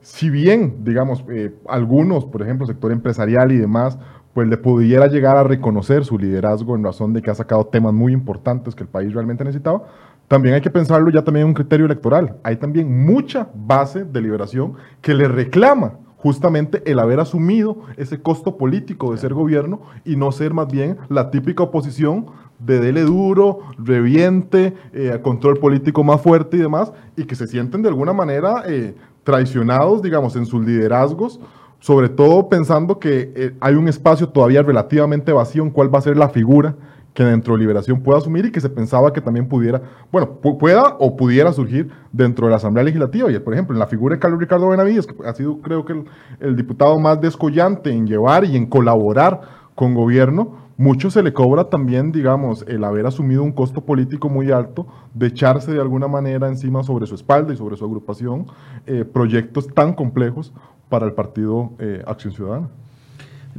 [0.01, 3.99] si bien, digamos, eh, algunos, por ejemplo, sector empresarial y demás,
[4.33, 7.93] pues le pudiera llegar a reconocer su liderazgo en razón de que ha sacado temas
[7.93, 9.83] muy importantes que el país realmente necesitaba,
[10.27, 12.37] también hay que pensarlo ya también en un criterio electoral.
[12.43, 15.93] Hay también mucha base de liberación que le reclama
[16.27, 20.97] justamente el haber asumido ese costo político de ser gobierno y no ser más bien
[21.07, 22.25] la típica oposición
[22.59, 27.81] de dele duro, reviente, eh, control político más fuerte y demás, y que se sienten
[27.81, 31.39] de alguna manera eh, traicionados, digamos, en sus liderazgos,
[31.79, 36.01] sobre todo pensando que eh, hay un espacio todavía relativamente vacío en cuál va a
[36.01, 36.75] ser la figura
[37.17, 40.97] que dentro de Liberación pueda asumir y que se pensaba que también pudiera, bueno, pueda
[40.99, 43.31] o pudiera surgir dentro de la Asamblea Legislativa.
[43.31, 46.05] Y, por ejemplo, en la figura de Carlos Ricardo Benavides, que ha sido creo que
[46.39, 49.41] el, diputado más descollante en llevar y en colaborar
[49.73, 54.51] con gobierno, mucho se le cobra también, digamos, el haber asumido un costo político muy
[54.51, 58.45] alto, de echarse de alguna manera encima sobre su espalda y sobre su agrupación
[58.85, 60.53] eh, proyectos tan complejos
[60.87, 62.69] para el partido eh, Acción Ciudadana.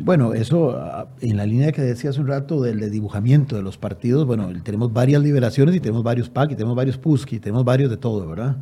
[0.00, 3.78] Bueno, eso ah, en la línea que decía hace un rato del dibujamiento de los
[3.78, 7.64] partidos, bueno, tenemos varias liberaciones y tenemos varios PAC y tenemos varios PUSC y tenemos
[7.64, 8.58] varios de todo, ¿verdad?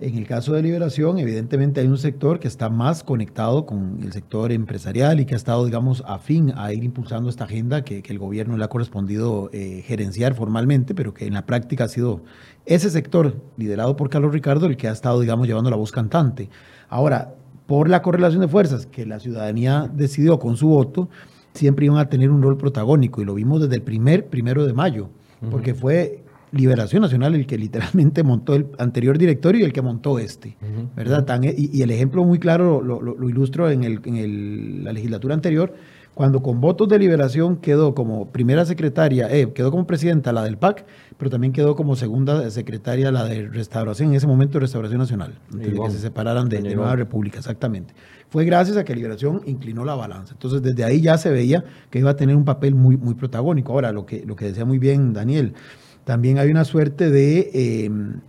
[0.00, 4.12] En el caso de Liberación, evidentemente hay un sector que está más conectado con el
[4.12, 8.18] sector empresarial y que ha estado, digamos, afín a ir impulsando esta agenda que, el
[8.18, 12.22] gobierno le ha correspondido eh, gerenciar formalmente, pero que en la práctica ha sido
[12.64, 16.48] ese sector liderado por Carlos Ricardo el que ha estado, digamos, llevando la voz cantante.
[16.88, 17.34] Ahora,
[17.68, 21.10] por la correlación de fuerzas que la ciudadanía decidió con su voto,
[21.52, 24.72] siempre iban a tener un rol protagónico y lo vimos desde el primer primero de
[24.72, 25.10] mayo,
[25.50, 30.18] porque fue Liberación Nacional el que literalmente montó el anterior directorio y el que montó
[30.18, 30.56] este,
[30.96, 31.42] ¿verdad?
[31.42, 35.74] y, el ejemplo muy claro lo, lo, ilustro en, el, en la legislatura anterior,
[36.18, 40.58] cuando con votos de liberación quedó como primera secretaria, eh, quedó como presidenta la del
[40.58, 40.84] PAC,
[41.16, 45.72] pero también quedó como segunda secretaria la de Restauración, en ese momento Restauración Nacional, antes
[45.72, 47.94] de que se separaran de, de Nueva República, exactamente.
[48.30, 50.32] Fue gracias a que Liberación inclinó la balanza.
[50.32, 53.72] Entonces, desde ahí ya se veía que iba a tener un papel muy, muy protagónico.
[53.72, 55.54] Ahora, lo que, lo que decía muy bien Daniel,
[56.02, 58.22] también hay una suerte de, em,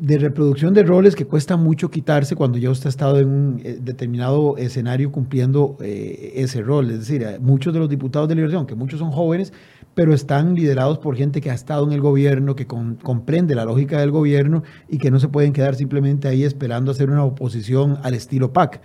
[0.00, 3.60] de reproducción de roles que cuesta mucho quitarse cuando ya usted ha estado en un
[3.64, 6.90] eh, determinado escenario cumpliendo eh, ese rol.
[6.90, 9.52] Es decir, muchos de los diputados de liberación, que muchos son jóvenes,
[9.94, 13.98] pero están liderados por gente que ha estado en el gobierno, que comprende la lógica
[13.98, 18.14] del gobierno y que no se pueden quedar simplemente ahí esperando hacer una oposición al
[18.14, 18.82] estilo PAC.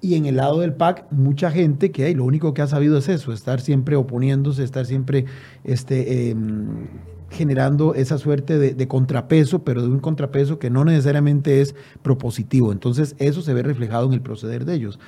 [0.00, 2.98] Y en el lado del PAC, mucha gente que hay, lo único que ha sabido
[2.98, 5.24] es eso, estar siempre oponiéndose, estar siempre
[5.64, 6.86] este, em,
[7.30, 12.72] generando esa suerte de, contrapeso, pero de un contrapeso que no necesariamente es propositivo.
[12.72, 14.98] Entonces, eso se ve reflejado en el proceder de ellos.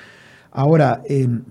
[0.50, 1.42] Ahora, em,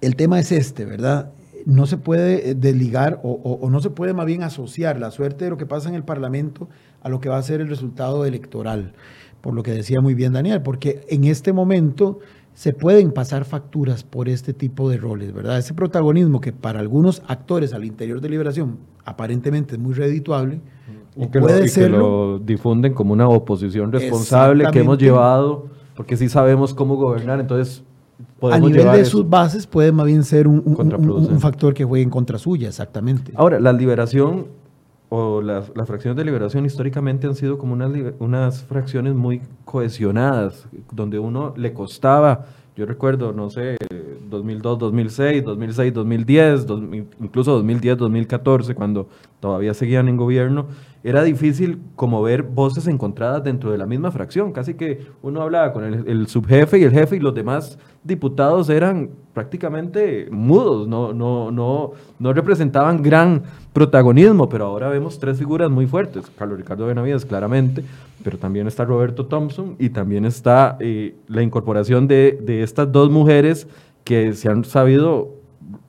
[0.00, 1.32] el tema es este, ¿verdad?
[1.64, 5.44] No se puede eh, desligar o, o no se puede más bien asociar la suerte
[5.44, 6.68] de lo que pasa en el Parlamento
[7.02, 8.92] a lo que va a ser el resultado electoral,
[9.40, 12.18] por lo que decía muy bien Daniel, porque en este momento
[12.54, 15.58] se pueden pasar facturas por este tipo de roles, ¿verdad?
[15.58, 20.60] Ese protagonismo que para algunos actores al interior de Liberación aparentemente es muy redituable.
[21.16, 26.14] Y que, puede lo, y lo difunden como una oposición responsable que hemos llevado, porque
[26.18, 27.82] sí sabemos cómo gobernar, entonces
[28.42, 32.10] a nivel de sus bases puede más bien ser un, un, factor que juegue en
[32.10, 33.32] contra suya, exactamente.
[33.34, 34.48] Ahora, la liberación
[35.08, 41.18] o las, fracciones de liberación históricamente han sido como unas, unas fracciones muy cohesionadas, donde
[41.18, 43.78] uno le costaba, yo recuerdo, no sé,
[44.28, 46.66] 2002, 2006, 2006, 2010,
[47.20, 49.08] incluso 2010, 2014, cuando
[49.40, 50.66] todavía seguían en gobierno,
[51.02, 54.52] era difícil como ver voces encontradas dentro de la misma fracción.
[54.52, 59.10] Casi que uno hablaba con el, subjefe y el jefe y los demás diputados eran
[59.34, 63.42] prácticamente mudos, no, no, no, no representaban gran
[63.72, 66.30] protagonismo, pero ahora vemos tres figuras muy fuertes.
[66.38, 67.84] Carlos Ricardo Benavides, claramente,
[68.24, 73.10] pero también está Roberto Thompson y también está eh, la incorporación de, de estas dos
[73.10, 73.68] mujeres
[74.04, 75.34] que se han sabido,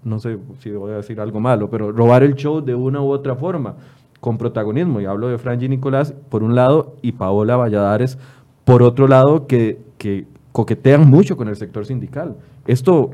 [0.03, 3.09] no sé si voy a decir algo malo, pero robar el show de una u
[3.09, 3.75] otra forma,
[4.19, 4.99] con protagonismo.
[4.99, 8.17] Y hablo de Franji Nicolás por un lado y Paola Valladares
[8.65, 10.25] por otro lado, que, que
[10.57, 12.35] coquetean mucho con el sector sindical.
[12.65, 13.11] Esto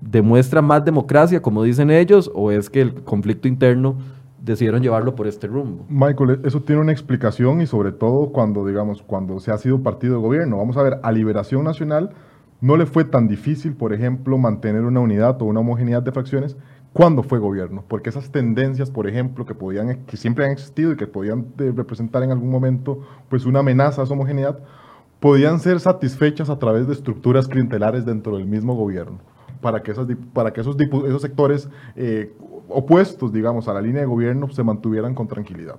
[0.00, 3.94] demuestra más democracia, como dicen ellos, o es que el conflicto interno
[4.42, 5.84] decidieron llevarlo por este rumbo.
[5.88, 10.16] Michael, eso tiene una explicación y sobre todo cuando, digamos, cuando se ha sido partido
[10.16, 10.56] de gobierno.
[10.56, 12.10] Vamos a ver, a Liberación Nacional
[12.60, 16.56] no le fue tan difícil, por ejemplo, mantener una unidad o una homogeneidad de fracciones
[16.92, 20.96] cuando fue gobierno, porque esas tendencias, por ejemplo, que podían, que siempre han existido y
[20.96, 24.58] que podían eh, representar en algún momento, pues una amenaza a esa homogeneidad,
[25.20, 29.18] podían ser satisfechas a través de estructuras clientelares dentro del mismo gobierno,
[29.60, 32.32] para que, esas, para que esos, esos sectores eh,
[32.68, 35.78] opuestos, digamos, a la línea de gobierno se mantuvieran con tranquilidad.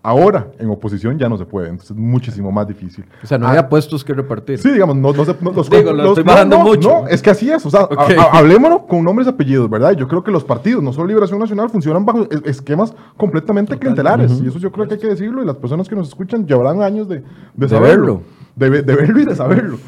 [0.00, 3.04] Ahora, en oposición ya no se puede, entonces es muchísimo más difícil.
[3.22, 4.58] O sea, no ah, puestos que repartir.
[4.58, 5.34] Sí, digamos, no, no se...
[5.40, 6.88] No, los, Digo, lo estoy bajando mucho.
[6.88, 7.88] No, es que así es, o sea,
[8.32, 9.92] hablémonos con nombres y apellidos, ¿verdad?
[9.92, 14.46] Yo creo que los partidos, no solo Liberación Nacional, funcionan bajo esquemas completamente clientelares, y
[14.46, 17.08] eso yo creo que hay que decirlo, y las personas que nos escuchan llevarán años
[17.08, 18.22] de, de saberlo.
[18.54, 19.78] De, de, verlo y de saberlo.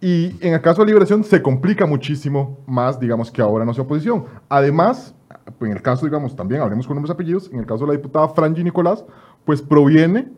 [0.00, 3.82] Y en el caso de Liberación se complica muchísimo más, digamos, que ahora no sea
[3.82, 4.24] oposición.
[4.48, 5.14] Además,
[5.60, 7.92] en el caso, digamos, también hablemos con nombres y apellidos, en el caso de la
[7.94, 9.04] diputada Franji Nicolás,
[9.48, 10.28] pues proviene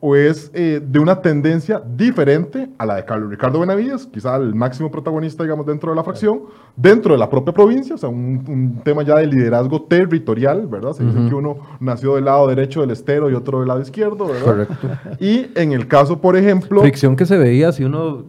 [0.00, 4.56] o es eh, de una tendencia diferente a la de Carlos Ricardo Benavides, quizá el
[4.56, 6.40] máximo protagonista, digamos, dentro de la fracción,
[6.74, 10.94] dentro de la propia provincia, o sea, un, tema ya de liderazgo territorial, ¿verdad?
[10.94, 14.26] Se dice que uno nació del lado derecho del estero y otro del lado izquierdo,
[14.26, 14.44] ¿verdad?
[14.44, 14.88] Correcto.
[15.20, 16.80] Y en el caso, por ejemplo...
[16.80, 18.24] Fricción que se veía si uno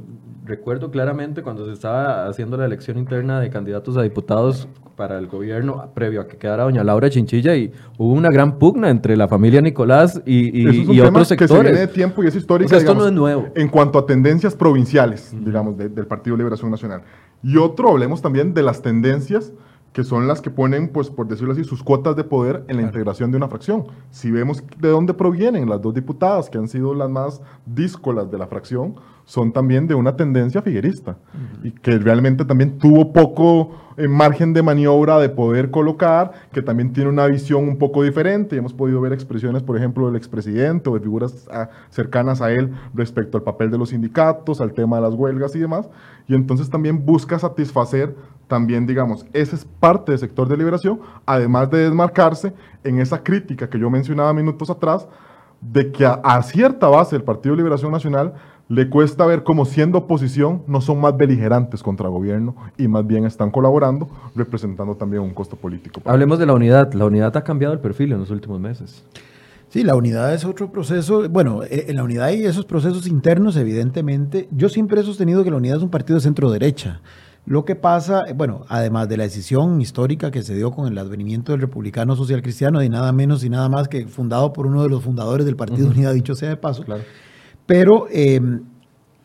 [0.45, 5.27] recuerdo claramente cuando se estaba haciendo la elección interna de candidatos a diputados para el
[5.27, 9.27] gobierno, previo a que quedara doña Laura Chinchilla, y hubo una gran pugna entre la
[9.27, 11.51] familia Nicolás y, y, y otros sectores.
[11.51, 12.75] Que se viene de tiempo y es histórico.
[12.75, 13.47] esto no es nuevo.
[13.55, 17.03] En cuanto a tendencias provinciales, digamos, del Partido Liberación Nacional.
[17.43, 19.53] Y otro, hablemos también de las tendencias
[19.97, 22.83] que son las que ponen, pues por decirlo así, sus cuotas de poder en la
[22.83, 23.88] integración de una fracción.
[24.12, 28.38] Si vemos de dónde provienen las dos diputadas, que han sido las más díscolas de
[28.38, 28.93] la fracción,
[29.25, 31.17] son también de una tendencia figuerista
[31.63, 36.93] y que realmente también tuvo poco eh, margen de maniobra de poder colocar, que también
[36.93, 38.55] tiene una visión un poco diferente.
[38.55, 42.51] Y hemos podido ver expresiones, por ejemplo, del expresidente o de figuras ah, cercanas a
[42.51, 45.89] él respecto al papel de los sindicatos, al tema de las huelgas y demás.
[46.27, 48.15] Y entonces también busca satisfacer
[48.47, 53.69] también, digamos, ese es parte del sector de liberación, además de desmarcarse en esa crítica
[53.69, 55.07] que yo mencionaba minutos atrás,
[55.61, 58.34] de que a, cierta base el Partido de Liberación Nacional
[58.69, 63.07] le cuesta ver cómo siendo oposición no son más beligerantes contra el gobierno y más
[63.07, 66.01] bien están colaborando, representando también un costo político.
[66.05, 66.93] Hablemos de la unidad.
[66.93, 69.03] La unidad ha cambiado el perfil en los últimos meses.
[69.69, 71.28] Sí, la unidad es otro proceso.
[71.30, 74.47] Bueno, eh, en la unidad hay esos procesos internos, evidentemente.
[74.51, 77.01] Yo siempre he sostenido que la unidad es un partido de centro derecha.
[77.48, 81.54] Lo que pasa, bueno, además de la decisión histórica que se dio con el advenimiento
[81.54, 84.89] del republicano social cristiano, y nada menos y nada más que fundado por uno de
[84.89, 86.84] los fundadores del Partido Unidad, dicho sea de paso.
[87.66, 88.64] Pero em,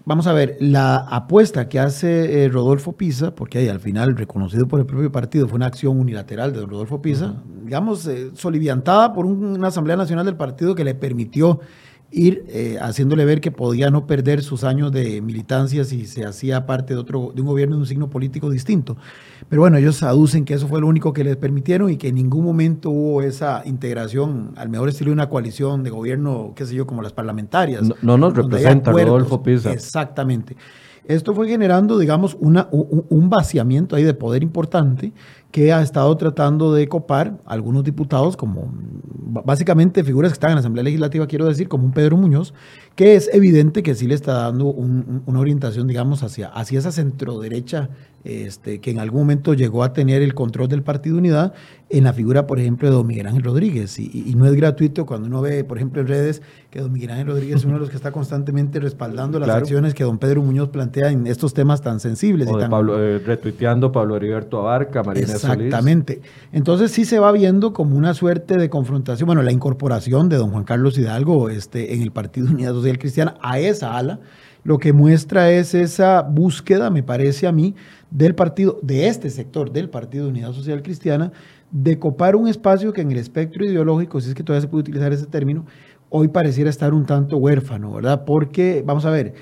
[0.05, 4.68] vamos a ver, la apuesta que hace eh, Rodolfo Pisa, porque ahí al final reconocido
[4.68, 9.27] por el propio partido, fue una acción unilateral de Rodolfo Pisa, digamos, eh, soliviantada por
[9.27, 11.59] una Asamblea Nacional del partido que le permitió
[12.12, 16.66] ir eh, haciéndole ver que podía no perder sus años de militancia si se hacía
[16.66, 18.96] parte de, otro, de un gobierno de un signo político distinto.
[19.48, 22.16] Pero bueno, ellos aducen que eso fue lo único que les permitieron y que en
[22.16, 26.74] ningún momento hubo esa integración al mejor estilo de una coalición de gobierno, qué sé
[26.74, 27.82] yo, como las parlamentarias.
[28.02, 29.72] No, nos representa Rodolfo Pisa.
[29.72, 30.56] Exactamente.
[31.04, 35.12] Esto fue generando, digamos, una, un vaciamiento ahí de poder importante
[35.53, 40.61] que ha estado tratando de copar algunos diputados, como básicamente figuras que están en la
[40.61, 42.55] Asamblea Legislativa, quiero decir, como un Pedro Muñoz,
[42.96, 47.90] que es evidente que sí le está dando una orientación, digamos, hacia, hacia esa centroderecha
[48.25, 51.55] este, que en algún momento llegó a tener el control del Partido Unidad
[51.91, 53.99] en la figura, por ejemplo, de don Miguel Ángel Rodríguez.
[53.99, 57.27] Y, no es gratuito cuando uno ve, por ejemplo, en redes que don Miguel Ángel
[57.27, 60.70] Rodríguez es uno de los que está constantemente respaldando las acciones que don Pedro Muñoz
[60.70, 62.49] plantea en estos temas tan sensibles.
[62.49, 66.23] y tan, Pablo, eh, retuiteando Pablo Heriberto Abarca, Marina Exactamente.
[66.53, 70.51] Entonces sí se va viendo como una suerte de confrontación, bueno, la incorporación de don
[70.51, 74.20] Juan Carlos Hidalgo este, en el Partido Unidad Social Cristiana a esa ala,
[74.64, 77.75] lo que muestra es esa búsqueda, me parece a mí,
[78.12, 81.32] del partido, de este sector del Partido de Unidad Social Cristiana,
[81.70, 84.82] de copar un espacio que en el espectro ideológico, si es que todavía se puede
[84.82, 85.64] utilizar ese término,
[86.10, 88.24] hoy pareciera estar un tanto huérfano, ¿verdad?
[88.26, 89.34] Porque, vamos a ver,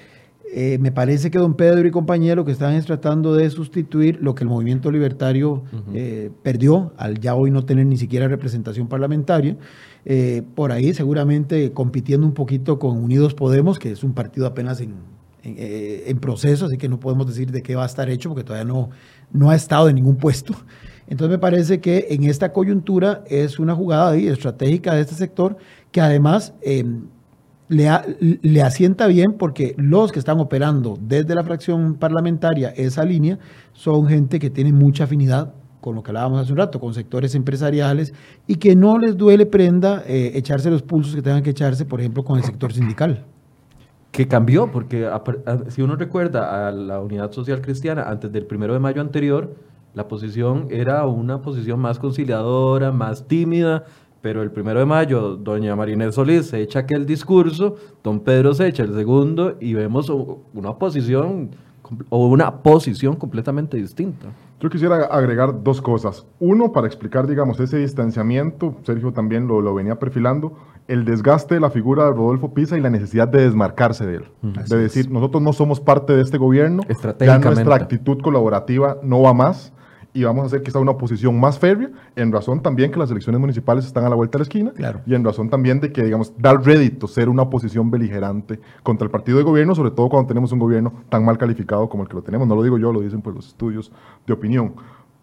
[0.52, 4.18] eh, me parece que don Pedro y compañía lo que están es tratando de sustituir
[4.20, 5.62] lo que el movimiento libertario
[5.94, 9.56] eh, perdió al ya hoy no tener ni siquiera representación parlamentaria.
[10.04, 14.80] Eh, por ahí seguramente compitiendo un poquito con Unidos Podemos, que es un partido apenas
[14.80, 14.94] en,
[15.42, 18.44] eh, en, proceso, así que no podemos decir de qué va a estar hecho porque
[18.44, 18.90] todavía no,
[19.32, 20.54] no ha estado en ningún puesto.
[21.08, 25.56] Entonces me parece que en esta coyuntura es una jugada estratégica de este sector
[25.92, 27.06] que además em,
[27.68, 27.88] le,
[28.42, 33.38] le asienta bien porque los que están operando desde la fracción parlamentaria esa línea
[33.72, 37.34] son gente que tiene mucha afinidad con lo que hablábamos hace un rato, con sectores
[37.34, 38.12] empresariales
[38.46, 42.00] y que no les duele prenda eh, echarse los pulsos que tengan que echarse, por
[42.00, 43.24] ejemplo, con el sector sindical
[44.10, 45.08] que cambió, porque
[45.68, 49.54] si uno recuerda a la Unidad Social Cristiana, antes del primero de mayo anterior,
[49.94, 53.84] la posición era una posición más conciliadora, más tímida,
[54.20, 58.66] pero el primero de mayo, doña Marinés Solís se echa aquel discurso, don Pedro se
[58.66, 60.10] echa el segundo y vemos
[60.54, 61.50] una posición
[62.08, 64.28] o una posición completamente distinta.
[64.60, 66.26] Yo quisiera agregar dos cosas.
[66.38, 70.54] Uno, para explicar, digamos, ese distanciamiento, Sergio también lo, lo venía perfilando,
[70.86, 74.24] el desgaste de la figura de Rodolfo Pisa y la necesidad de desmarcarse de él.
[74.42, 76.82] De decir, nosotros no somos parte de este gobierno,
[77.20, 79.72] ya nuestra actitud colaborativa no va más
[80.12, 83.40] y vamos a hacer quizá una oposición más férrea, en razón también que las elecciones
[83.40, 85.00] municipales están a la vuelta de la esquina, claro.
[85.06, 89.10] y en razón también de que, digamos, dar rédito, ser una oposición beligerante contra el
[89.10, 92.16] partido de gobierno, sobre todo cuando tenemos un gobierno tan mal calificado como el que
[92.16, 92.48] lo tenemos.
[92.48, 93.92] No lo digo yo, lo dicen pues los estudios
[94.26, 94.74] de opinión.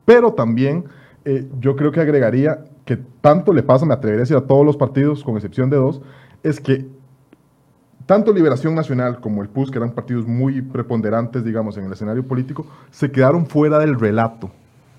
[0.05, 0.85] Pero también
[1.25, 4.65] eh, yo creo que agregaría que tanto le pasa, me atrevería a decir a todos
[4.65, 6.01] los partidos, con excepción de dos,
[6.43, 6.87] es que
[8.05, 12.25] tanto Liberación Nacional como el PUS, que eran partidos muy preponderantes, digamos, en el escenario
[12.25, 14.49] político, se quedaron fuera del relato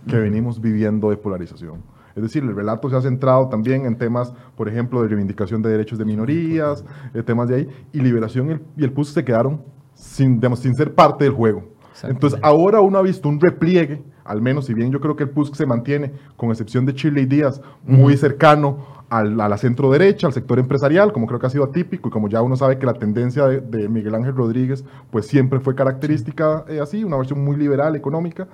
[0.08, 1.82] que venimos viviendo de polarización.
[2.16, 5.70] Es decir, el relato se ha centrado también en temas, por ejemplo, de reivindicación de
[5.70, 6.84] derechos de minorías,
[7.14, 9.62] eh, temas de ahí, y Liberación y el PUS se quedaron
[9.94, 11.62] sin, sin ser parte del juego.
[12.02, 15.30] Entonces, ahora uno ha visto un repliegue, al menos, si bien yo creo que el
[15.30, 20.26] PUSC se mantiene, con excepción de Chile y Díaz, muy cercano a la centro derecha,
[20.26, 22.84] al sector empresarial, como creo que ha sido atípico y como ya uno sabe que
[22.84, 27.56] la tendencia de, Miguel Ángel Rodríguez, pues siempre fue característica eh, así, una versión muy
[27.56, 28.48] liberal, económica.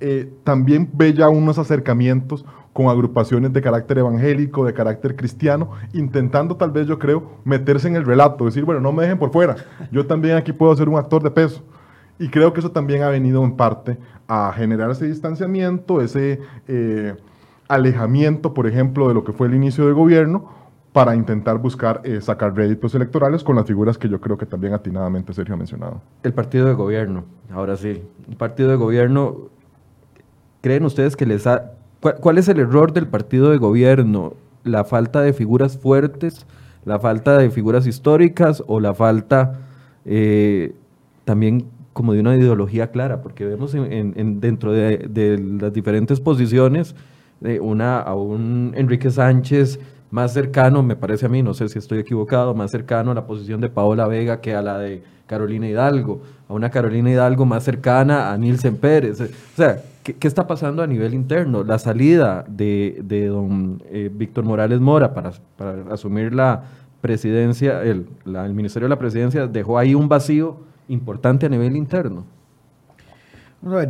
[0.00, 6.70] Eh, también ve unos acercamientos con agrupaciones de carácter evangélico, de carácter cristiano, intentando tal
[6.70, 9.56] vez yo creo meterse en el relato, decir, bueno, no me dejen por fuera,
[9.90, 11.64] yo también aquí puedo ser un actor de peso.
[12.20, 17.16] Y creo que eso también ha venido en parte a generar ese distanciamiento, ese eh,
[17.68, 20.50] alejamiento, por ejemplo, de lo que fue el inicio de gobierno,
[20.92, 24.72] para intentar buscar eh, sacar réditos electorales con las figuras que yo creo que también
[24.72, 26.00] atinadamente Sergio ha mencionado.
[26.22, 29.50] El partido de gobierno, ahora sí, el partido de gobierno
[30.60, 31.72] ¿Creen ustedes que les ha...
[32.00, 34.34] ¿Cuál, es el error del partido de gobierno?
[34.64, 36.46] ¿La falta de figuras fuertes?
[36.84, 38.62] ¿La falta de figuras históricas?
[38.66, 39.60] ¿O la falta
[40.04, 40.74] eh,
[41.24, 43.20] también como de una ideología clara?
[43.20, 46.94] Porque vemos en, dentro de, las diferentes posiciones
[47.42, 49.80] eh, una, a un Enrique Sánchez
[50.10, 53.26] más cercano, me parece a mí, no sé si estoy equivocado, más cercano a la
[53.26, 57.62] posición de Paola Vega que a la de Carolina Hidalgo, a una Carolina Hidalgo más
[57.64, 59.20] cercana a Nilsen Pérez.
[59.20, 59.82] O sea,
[60.14, 61.64] ¿qué, está pasando a nivel interno?
[61.64, 65.32] La salida de, don eh, Víctor Morales Mora para,
[65.90, 66.64] asumir la
[67.00, 72.24] presidencia, el, el Ministerio de la Presidencia, dejó ahí un vacío importante a nivel interno.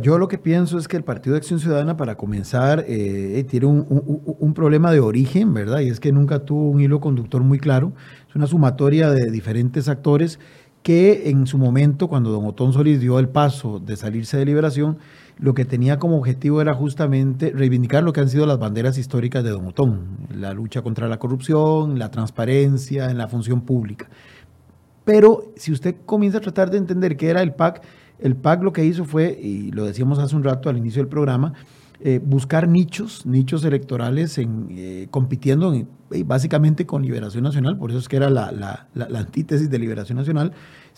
[0.01, 3.65] yo lo que pienso es que el Partido de Acción Ciudadana, para comenzar, eh, tiene
[3.67, 5.79] un, problema de origen, ¿verdad?
[5.79, 7.93] Y es que nunca tuvo un hilo conductor muy claro.
[8.27, 10.39] Es una sumatoria de diferentes actores
[10.83, 14.97] que en su momento, cuando don Otón Solís dio el paso de salirse de liberación,
[15.39, 19.43] lo que tenía como objetivo era justamente reivindicar lo que han sido las banderas históricas
[19.43, 24.09] de don Otón, la lucha contra la corrupción, la transparencia en la función pública.
[25.05, 27.81] Pero si usted comienza a tratar de entender qué era el PAC,
[28.19, 31.09] el PAC lo que hizo fue, y lo decíamos hace un rato al inicio del
[31.09, 31.53] programa,
[32.01, 35.73] eh, buscar nichos, nichos electorales en, eh, compitiendo
[36.25, 40.53] básicamente con Liberación Nacional, por eso es que era la, antítesis de Liberación Nacional,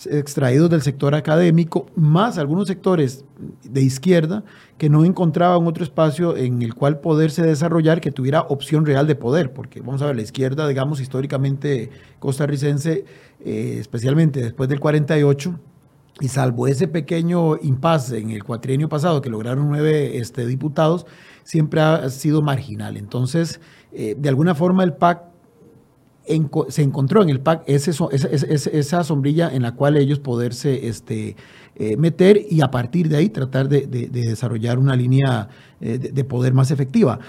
[0.10, 3.26] extraídos del sector académico, más algunos sectores
[3.64, 4.44] de izquierda
[4.78, 9.16] que no encontraban otro espacio en el cual poderse desarrollar que tuviera opción real de
[9.16, 11.90] poder, porque vamos a ver, la izquierda, digamos, históricamente
[12.20, 13.06] costarricense,
[13.44, 15.60] eh, especialmente después del 48,
[16.22, 21.06] y salvo ese pequeño impasse en el cuatrienio pasado que lograron nueve este, diputados,
[21.44, 22.96] siempre ha sido marginal.
[22.96, 23.60] Entonces,
[23.92, 25.24] eh, de alguna forma el PAC
[26.70, 31.36] se encontró en el PAC esa, sombrilla en la cual ellos poderse este,
[31.76, 35.50] eh, meter y a partir de ahí tratar de, desarrollar una línea
[35.82, 37.20] eh, de, poder más efectiva.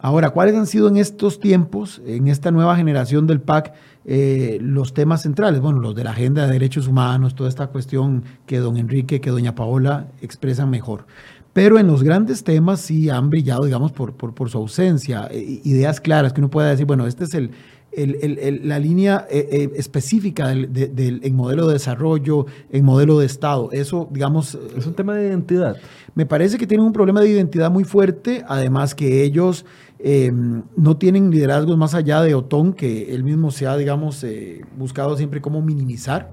[0.00, 3.72] Ahora, ¿cuáles han sido en estos tiempos, en esta nueva generación del PAC,
[4.04, 5.60] eh, los temas centrales?
[5.60, 9.30] Bueno, los de la agenda de derechos humanos, toda esta cuestión que don Enrique, que
[9.30, 11.06] doña Paola expresan mejor.
[11.52, 16.32] Pero en los grandes temas sí han brillado, digamos, por, por, su ausencia, ideas claras
[16.32, 17.50] que uno pueda decir, bueno, este es el,
[17.94, 23.70] la línea eh, eh, específica del, en modelo de desarrollo, en modelo de Estado.
[23.72, 24.58] Eso, digamos...
[24.76, 25.76] Es un tema de identidad.
[26.14, 29.66] Me parece que tienen un problema de identidad muy fuerte, además que ellos
[29.98, 34.62] em, no tienen liderazgos más allá de Otón, que él mismo se ha, digamos, eh,
[34.78, 36.32] buscado siempre como minimizar.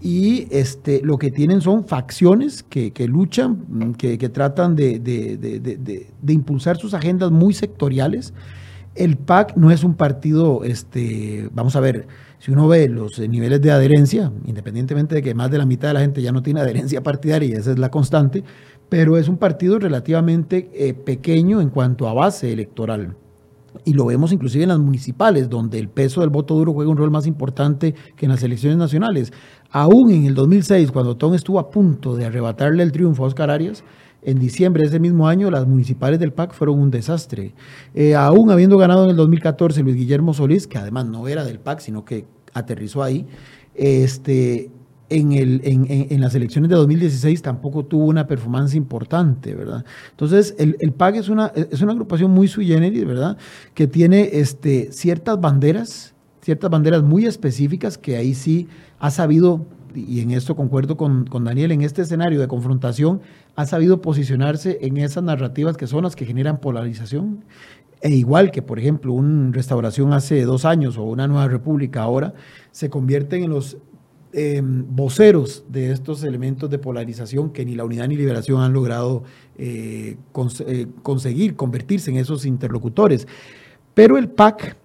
[0.00, 6.78] Y este, lo que tienen son facciones que, luchan, que, que tratan de, de impulsar
[6.78, 8.32] sus agendas muy sectoriales
[9.00, 12.06] el PAC no es un partido, este, vamos a ver,
[12.38, 15.94] si uno ve los niveles de adherencia, independientemente de que más de la mitad de
[15.94, 18.44] la gente ya no tiene adherencia partidaria, esa es la constante,
[18.90, 23.16] pero es un partido relativamente eh, pequeño en cuanto a base electoral.
[23.86, 26.98] Y lo vemos inclusive en las municipales, donde el peso del voto duro juega un
[26.98, 29.32] rol más importante que en las elecciones nacionales.
[29.70, 33.48] Aún en el 2006, cuando Tom estuvo a punto de arrebatarle el triunfo a Oscar
[33.48, 33.82] Arias,
[34.22, 37.54] en diciembre de ese mismo año, las municipales del PAC fueron un desastre.
[37.94, 41.58] Eh, aún habiendo ganado en el 2014 Luis Guillermo Solís, que además no era del
[41.58, 43.26] PAC, sino que aterrizó ahí,
[43.74, 44.70] este,
[45.08, 49.84] en, el, en, las elecciones de 2016 tampoco tuvo una performance importante, ¿verdad?
[50.10, 53.36] Entonces, el, el PAC es una, es una agrupación muy sui generis, ¿verdad?
[53.74, 58.68] Que tiene este, ciertas banderas, ciertas banderas muy específicas que ahí sí
[59.00, 63.20] ha sabido y en esto concuerdo con, Daniel, en este escenario de confrontación
[63.56, 67.44] ha sabido posicionarse en esas narrativas que son las que generan polarización.
[68.02, 72.32] E igual que, por ejemplo, una restauración hace dos años o una nueva república ahora,
[72.70, 73.76] se convierten en los
[74.32, 79.24] em, voceros de estos elementos de polarización que ni la unidad ni liberación han logrado
[79.58, 80.16] eh,
[80.66, 83.28] eh, conseguir, convertirse en esos interlocutores.
[83.92, 84.76] Pero el PAC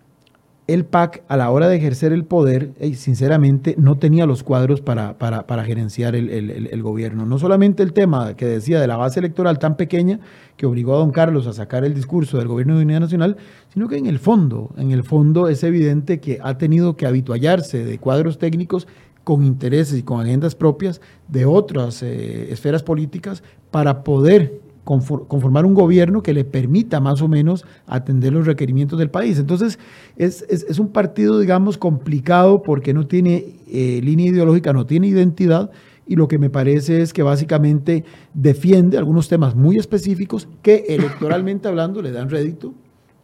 [0.67, 5.17] el PAC a la hora de ejercer el poder, sinceramente, no tenía los cuadros para,
[5.17, 7.25] para, gerenciar el, gobierno.
[7.25, 10.19] No solamente el tema que decía de la base electoral tan pequeña
[10.57, 13.37] que obligó a don Carlos a sacar el discurso del gobierno de unidad nacional,
[13.73, 17.85] sino que en el fondo, en el fondo es evidente que ha tenido que habituallarse
[17.85, 18.87] de cuadros técnicos
[19.23, 25.73] con intereses y con agendas propias de otras eh, esferas políticas para poder conformar un
[25.73, 29.39] gobierno que le permita más o menos atender los requerimientos del país.
[29.39, 29.79] Entonces,
[30.15, 35.71] es, un partido, digamos, complicado porque no tiene eh, línea ideológica, no tiene identidad
[36.07, 41.67] y lo que me parece es que básicamente defiende algunos temas muy específicos que electoralmente
[41.67, 42.73] hablando le dan rédito,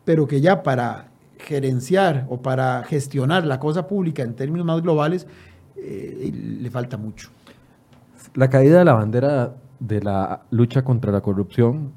[0.04, 5.28] pero que ya para gerenciar o para gestionar la cosa pública en términos más globales
[5.76, 7.30] eh, le falta mucho.
[8.34, 11.92] La caída de la bandera de la lucha contra la corrupción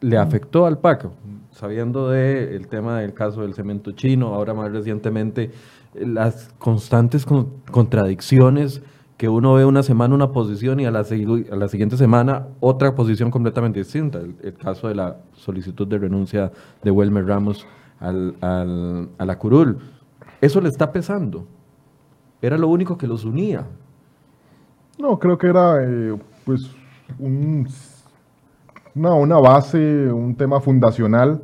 [0.00, 1.08] le afectó al PAC,
[1.50, 5.50] sabiendo del el tema del caso del cemento chino, ahora más recientemente
[5.94, 7.26] las constantes
[7.70, 8.80] contradicciones
[9.16, 12.94] que uno ve una semana una posición y a la, a la siguiente semana otra
[12.94, 14.20] posición completamente distinta.
[14.20, 16.52] El, caso de la solicitud de renuncia
[16.84, 17.66] de Welmer Ramos
[17.98, 19.78] al, a la curul.
[20.40, 21.46] Eso le está pesando.
[22.40, 23.66] Era lo único que los unía.
[24.98, 26.70] No, creo que era eh, pues
[27.18, 27.68] un,
[28.94, 31.42] una, base, un tema fundacional,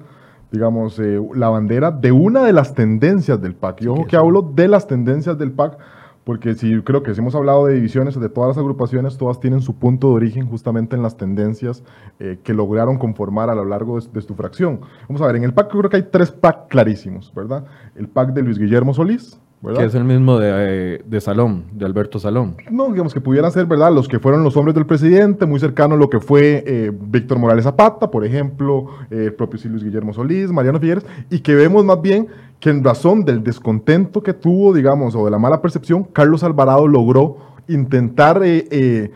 [0.51, 3.83] digamos, eh, la bandera de una de las tendencias del PAC.
[3.83, 5.79] Y ojo que hablo de las tendencias del PAC
[6.25, 9.61] porque si creo que si hemos hablado de divisiones de todas las agrupaciones, todas tienen
[9.61, 11.85] su punto de origen justamente en las tendencias
[12.19, 14.81] eh, que lograron conformar a lo largo de, su fracción.
[15.07, 17.67] Vamos a ver, en el PAC creo que hay tres PAC clarísimos, ¿verdad?
[17.95, 19.39] El PAC de Luis Guillermo Solís,
[19.73, 22.57] que es el mismo de, de, Salón, de Alberto Salón.
[22.71, 23.93] No, digamos que pudieran ser, ¿verdad?
[23.93, 27.39] Los que fueron los hombres del presidente, muy cercano a lo que fue eh, Víctor
[27.39, 31.85] Morales Zapata, por ejemplo, eh, el propio Luis Guillermo Solís, Mariano Figueres, y que vemos
[31.85, 32.29] más bien
[32.61, 36.87] que en razón del descontento que tuvo, digamos, o de la mala percepción, Carlos Alvarado
[36.87, 37.39] logró
[37.69, 39.11] intentar eh,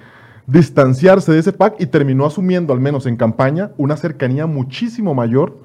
[0.47, 5.59] distanciarse de ese PAC y terminó asumiendo, al menos en campaña, una cercanía muchísimo mayor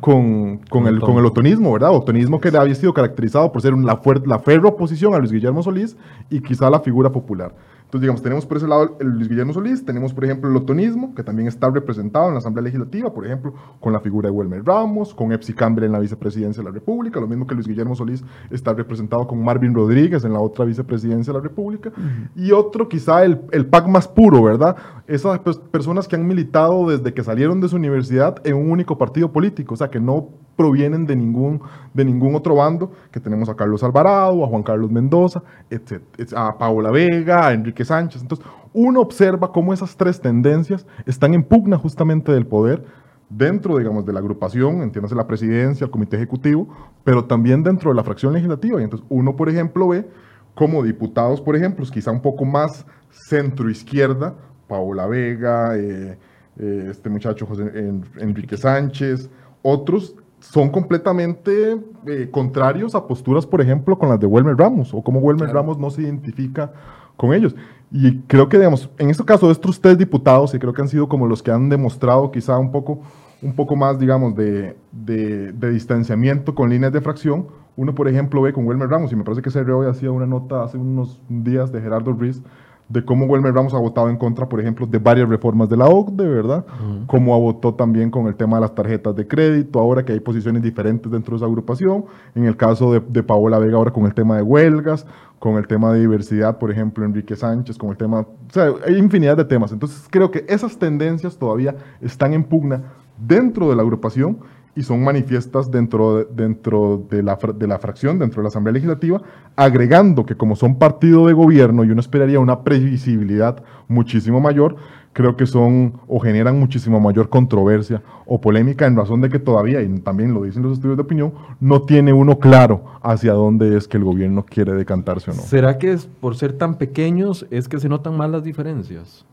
[0.00, 1.90] con, con, el, con el otonismo, ¿verdad?
[1.90, 5.96] Otonismo que había sido caracterizado por ser la, la férrea oposición a Luis Guillermo Solís
[6.30, 7.52] y quizá la figura popular.
[7.88, 11.14] Entonces, digamos, tenemos por ese lado el Luis Guillermo Solís, tenemos, por ejemplo, el otonismo,
[11.14, 14.62] que también está representado en la Asamblea Legislativa, por ejemplo, con la figura de Wilmer
[14.62, 17.94] Ramos, con Epsi Campbell en la vicepresidencia de la República, lo mismo que Luis Guillermo
[17.94, 21.90] Solís está representado con Marvin Rodríguez en la otra vicepresidencia de la República,
[22.36, 24.76] y otro, quizá el, el PAC más puro, ¿verdad?
[25.06, 29.32] Esas personas que han militado desde que salieron de su universidad en un único partido
[29.32, 30.28] político, o sea, que no
[30.58, 31.62] provienen de ningún,
[31.94, 35.40] de ningún otro bando, que tenemos a Carlos Alvarado, a Juan Carlos Mendoza,
[35.70, 36.02] etc.,
[36.34, 38.22] a Paola Vega, a Enrique Sánchez.
[38.22, 42.84] Entonces, uno observa cómo esas tres tendencias están en pugna justamente del poder
[43.30, 46.68] dentro, digamos, de la agrupación, entiéndase la presidencia, el comité ejecutivo,
[47.04, 48.80] pero también dentro de la fracción legislativa.
[48.80, 50.08] Y entonces uno, por ejemplo, ve
[50.56, 54.34] como diputados, por ejemplo, quizá un poco más centro-izquierda,
[54.66, 56.18] Paola Vega, eh,
[56.58, 57.70] eh, este muchacho José
[58.18, 59.30] Enrique Sánchez,
[59.62, 61.76] otros son completamente
[62.06, 65.78] eh, contrarios a posturas, por ejemplo, con las de Wilmer Ramos, o como Wilmer Ramos
[65.78, 66.72] no se identifica
[67.16, 67.54] con ellos.
[67.90, 71.08] Y creo que, digamos, en este caso, estos tres diputados, y creo que han sido
[71.08, 73.00] como los que han demostrado quizá un poco,
[73.42, 77.46] un poco más, digamos, de, de, distanciamiento con líneas de fracción.
[77.76, 80.26] Uno, por ejemplo, ve con Wilmer Ramos, y me parece que se hoy hacía una
[80.26, 82.42] nota hace unos días de Gerardo Ruiz,
[82.88, 85.86] de cómo Wilmer Ramos ha votado en contra, por ejemplo, de varias reformas de la
[85.86, 86.64] OCDE, ¿verdad?
[87.06, 90.20] Cómo ha votado también con el tema de las tarjetas de crédito, ahora que hay
[90.20, 92.06] posiciones diferentes dentro de esa agrupación.
[92.34, 95.06] En el caso de, de Paola Vega, ahora con el tema de huelgas,
[95.38, 98.20] con el tema de diversidad, por ejemplo, Enrique Sánchez, con el tema...
[98.20, 99.70] O sea, hay infinidad de temas.
[99.70, 102.82] Entonces, creo que esas tendencias todavía están en pugna
[103.18, 104.38] dentro de la agrupación
[104.78, 108.74] y son manifiestas dentro, de, dentro de, la, de la fracción, dentro de la Asamblea
[108.74, 109.20] Legislativa,
[109.56, 114.76] agregando que como son partido de gobierno y uno esperaría una previsibilidad muchísimo mayor,
[115.12, 119.82] creo que son o generan muchísimo mayor controversia o polémica en razón de que todavía,
[119.82, 123.88] y también lo dicen los estudios de opinión, no tiene uno claro hacia dónde es
[123.88, 125.42] que el gobierno quiere decantarse o no.
[125.42, 129.26] ¿Será que es por ser tan pequeños es que se notan más las diferencias?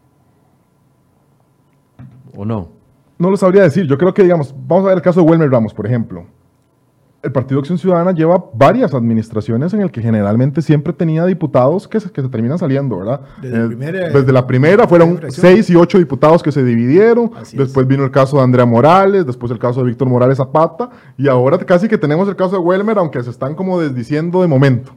[2.36, 2.75] ¿O no?
[3.18, 3.88] No lo sabría decir.
[3.88, 6.26] Yo creo que, digamos, vamos a ver el caso de Wilmer Ramos, por ejemplo.
[7.24, 12.00] El Partido Acción Ciudadana lleva varias administraciones en el que generalmente siempre tenía diputados que
[12.00, 13.22] se, que se terminan saliendo, ¿verdad?
[13.42, 17.32] Desde, eh, la primera fueron seis y ocho diputados que se dividieron.
[17.54, 21.28] después vino el caso de Andrea Morales, después el caso de Víctor Morales Zapata, y
[21.28, 24.92] ahora casi que tenemos el caso de Wilmer, aunque se están como desdiciendo de momento.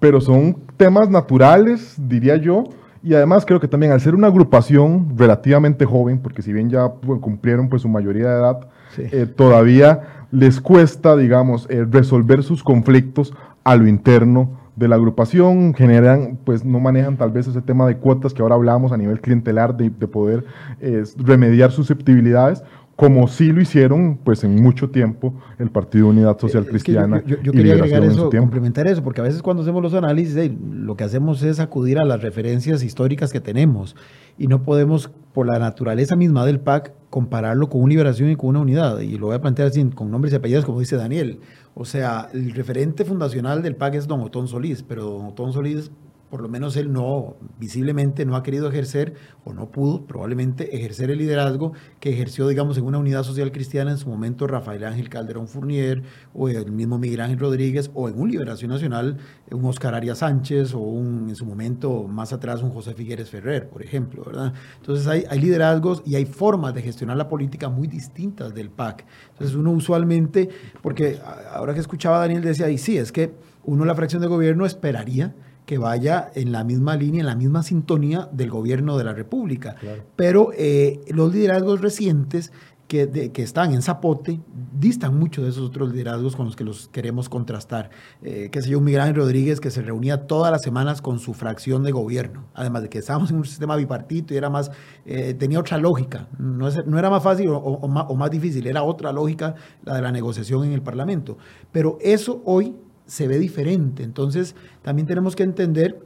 [0.00, 2.64] Pero son temas naturales, diría yo,
[3.02, 6.88] y además creo que también al ser una agrupación relativamente joven, porque si bien ya
[7.20, 8.60] cumplieron pues su mayoría de edad,
[8.98, 13.32] eh, todavía les cuesta, digamos, eh, resolver sus conflictos
[13.64, 17.96] a lo interno de la agrupación, generan, pues no manejan tal vez ese tema de
[17.96, 20.44] cuotas que ahora hablamos a nivel clientelar, de, poder
[20.80, 22.62] eh, remediar susceptibilidades,
[22.98, 27.22] como sí lo hicieron pues en mucho tiempo el Partido Unidad Social Cristiana.
[27.24, 31.04] yo, quería agregar eso, complementar eso, porque a veces cuando hacemos los análisis lo que
[31.04, 33.94] hacemos es acudir a las referencias históricas que tenemos
[34.36, 38.50] y no podemos, por la naturaleza misma del PAC, compararlo con una liberación y con
[38.50, 38.98] una unidad.
[38.98, 41.38] Y lo voy a plantear así, con nombres y apellidos, como dice Daniel.
[41.74, 45.92] O sea, el referente fundacional del PAC es don Otón Solís, pero don Otón Solís
[46.30, 49.14] por lo menos él no, visiblemente no ha querido ejercer
[49.44, 53.90] o no pudo probablemente ejercer el liderazgo que ejerció, digamos, en una unidad social cristiana
[53.90, 56.02] en su momento Rafael Ángel Calderón Fournier
[56.34, 59.18] o el mismo Miguel Ángel Rodríguez o en un Liberación Nacional
[59.50, 63.82] un Oscar Arias Sánchez o en su momento más atrás un José Figueres Ferrer, por
[63.82, 64.52] ejemplo, ¿verdad?
[64.80, 69.06] Entonces hay, hay liderazgos y hay formas de gestionar la política muy distintas del PAC.
[69.30, 70.48] Entonces uno usualmente,
[70.82, 71.18] porque
[71.52, 73.32] ahora que escuchaba Daniel decía, y sí, es que
[73.64, 75.34] uno la fracción de gobierno esperaría
[75.68, 79.76] que vaya en la misma línea, en la misma sintonía del gobierno de la República.
[80.16, 82.52] Pero eh, los liderazgos recientes
[82.86, 84.40] que, que, están en Zapote
[84.72, 87.90] distan mucho de esos otros liderazgos con los que los queremos contrastar.
[88.22, 91.18] Eh, qué sé yo, un Miguel Ángel Rodríguez que se reunía todas las semanas con
[91.18, 94.70] su fracción de gobierno, además de que estábamos en un sistema bipartito y era más,
[95.04, 98.82] eh, tenía otra lógica, no, no, era más fácil o, más, o más difícil, era
[98.82, 99.54] otra lógica
[99.84, 101.36] la de la negociación en el Parlamento.
[101.72, 102.74] Pero eso hoy
[103.08, 104.04] se ve diferente.
[104.04, 105.98] Entonces, también tenemos que entender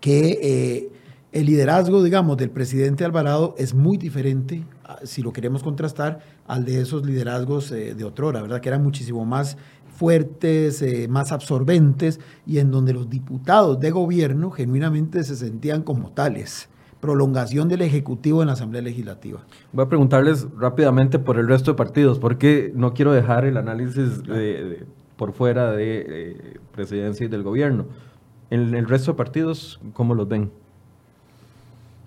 [0.00, 0.92] que eh,
[1.32, 6.64] el liderazgo, digamos, del presidente Alvarado es muy diferente, ah, si lo queremos contrastar, al
[6.64, 8.60] de esos liderazgos eh, de otrora, ¿verdad?
[8.60, 9.58] Que eran muchísimo más
[9.94, 16.12] fuertes, eh, más absorbentes y en donde los diputados de gobierno genuinamente se sentían como
[16.12, 16.68] tales
[17.00, 19.46] prolongación del Ejecutivo en la Asamblea Legislativa.
[19.72, 24.20] Voy a preguntarles rápidamente por el resto de partidos, porque no quiero dejar el análisis
[25.18, 27.86] por fuera de eh, presidencia y del gobierno.
[28.50, 30.50] En el resto de partidos, ¿cómo los ven?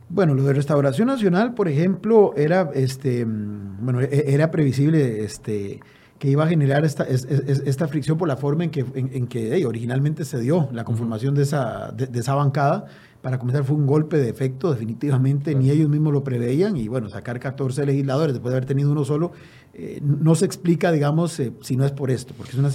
[0.10, 5.82] Bueno, lo de Restauración Nacional, por ejemplo, era, este, mm, bueno, e, era previsible este,
[6.20, 10.24] que iba a generar esta, esta fricción por la forma en que, en, que originalmente
[10.24, 12.86] se dio la conformación de esa, de, esa bancada.
[13.22, 16.76] Para comenzar, fue un golpe de efecto, definitivamente, ni ellos mismos lo preveían.
[16.76, 19.32] Y bueno, sacar 14 legisladores después de haber tenido uno solo,
[19.74, 22.70] eh, no se explica, digamos, eh, si no es por esto, porque es una,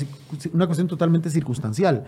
[0.52, 2.04] una cuestión totalmente circunstancial.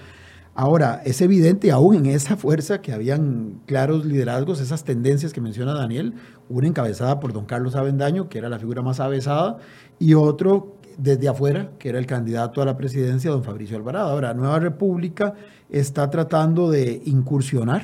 [0.55, 5.72] Ahora, es evidente aún en esa fuerza que habían claros liderazgos, esas tendencias que menciona
[5.72, 6.14] Daniel,
[6.49, 9.59] una encabezada por don Carlos Avendaño, que era la figura más avesada,
[9.99, 14.11] y otro desde afuera, que era el candidato a la presidencia, don Fabricio Alvarado.
[14.11, 15.34] Ahora, Nueva República
[15.70, 17.82] está tratando de incursionar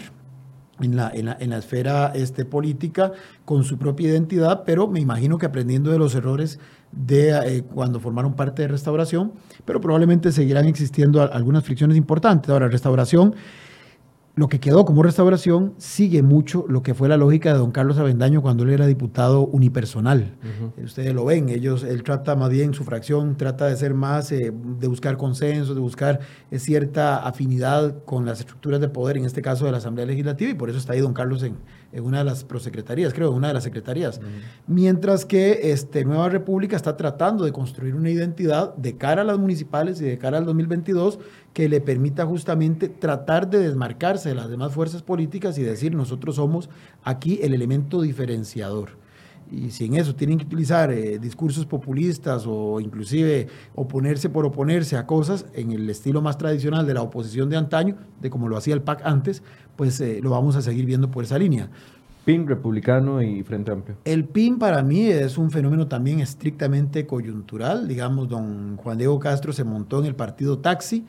[0.81, 3.12] en la, en la, esfera este, política
[3.45, 6.59] con su propia identidad, pero me imagino que aprendiendo de los errores
[6.91, 9.33] de eh, cuando formaron parte de restauración,
[9.64, 12.51] pero probablemente seguirán existiendo algunas fricciones importantes.
[12.51, 13.35] Ahora, restauración
[14.37, 17.99] lo que quedó como restauración sigue mucho lo que fue la lógica de don Carlos
[17.99, 20.37] Avendaño cuando él era diputado unipersonal.
[20.82, 24.53] Ustedes lo ven, ellos, él trata más bien, su fracción trata de ser más, eh,
[24.53, 26.18] de buscar consenso, de buscar
[26.51, 30.51] eh, cierta afinidad con las estructuras de poder, en este caso de la Asamblea Legislativa,
[30.51, 31.57] y por eso está ahí don Carlos en,
[31.95, 34.20] en una de las prosecretarías, creo, en una de las secretarías.
[34.66, 39.38] Mientras que este, Nueva República está tratando de construir una identidad de cara a las
[39.38, 41.20] municipales y de cara al 2022
[41.53, 46.34] que le permita justamente tratar de desmarcarse de las demás fuerzas políticas y decir nosotros
[46.34, 46.68] somos
[47.05, 49.05] aquí el elemento diferenciador.
[49.51, 54.97] Y si en eso tienen que utilizar eh, discursos populistas o inclusive oponerse por oponerse
[54.97, 58.57] a cosas en el estilo más tradicional de la oposición de antaño, de como lo
[58.57, 59.42] hacía el PAC antes,
[59.77, 61.70] pues eh, lo vamos a seguir viendo por esa línea.
[62.25, 63.97] PIN republicano y Frente Amplio.
[64.05, 67.87] El PIN para mí es un fenómeno también estrictamente coyuntural.
[67.87, 71.05] Digamos, don Juan Diego Castro se montó en el partido Taxi,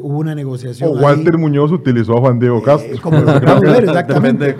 [0.00, 0.88] hubo una negociación.
[0.88, 3.02] O Walter Muñoz utilizó a Juan Diego eh, Castro.
[3.02, 4.56] como lo ver, exactamente.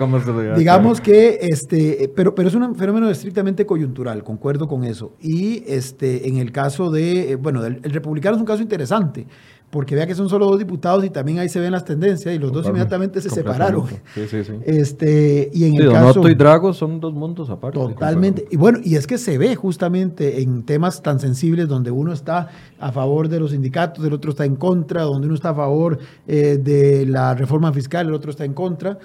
[0.55, 5.15] Digamos que, este, pero, pero es un fenómeno estrictamente coyuntural, concuerdo con eso.
[5.19, 9.25] Y este, en el caso de, eh, bueno, el republicano es un caso interesante
[9.69, 12.39] porque vea que son solo dos diputados y también ahí se ven las tendencias y
[12.39, 13.85] los dos inmediatamente se separaron.
[14.13, 14.53] Sí, sí, sí.
[14.65, 17.77] Este, y en el caso, y Drago son dos mundos aparte.
[17.77, 18.47] Totalmente.
[18.49, 22.47] Y bueno, y es que se ve justamente en temas tan sensibles donde uno está
[22.79, 25.99] a favor de los sindicatos, el otro está en contra, donde uno está a favor
[26.27, 28.97] eh, de la reforma fiscal, el otro está en contra.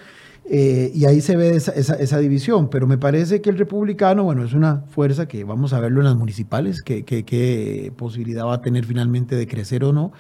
[0.45, 4.45] Eh, y ahí se ve esa, esa, división, pero me parece que el republicano, bueno,
[4.45, 8.85] es una fuerza que vamos a verlo en las municipales, qué posibilidad va a tener
[8.85, 10.13] finalmente de crecer o no.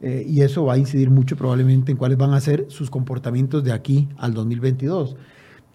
[0.00, 3.64] Eh, y eso va a incidir mucho probablemente en cuáles van a ser sus comportamientos
[3.64, 5.16] de aquí al 2022.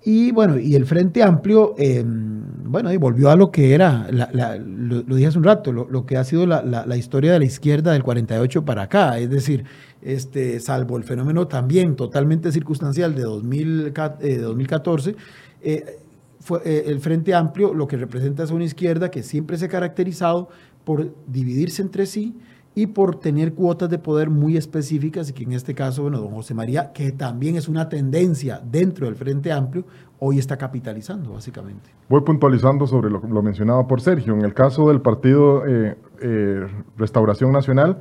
[0.03, 5.01] Y bueno, y el Frente Amplio, eh, bueno, y volvió a lo que era, lo,
[5.01, 8.63] dije hace un rato, lo, que ha sido la, historia de la izquierda del 48
[8.63, 9.65] para acá, es decir,
[10.01, 15.17] este, salvo el fenómeno también totalmente circunstancial de 2014,
[15.61, 15.99] eh,
[16.39, 20.47] fue, el Frente Amplio lo que representa es una izquierda que siempre se ha caracterizado
[20.85, 22.37] por dividirse entre sí,
[22.79, 26.31] y por tener cuotas de poder muy específicas y que en este caso, bueno, don
[26.31, 29.83] José María, que también es una tendencia dentro del Frente Amplio,
[30.19, 31.89] hoy está capitalizando, básicamente.
[32.07, 34.33] Voy puntualizando sobre lo, lo mencionado por Sergio.
[34.33, 37.97] En el caso del partido eh, eh, Restauración Nacional,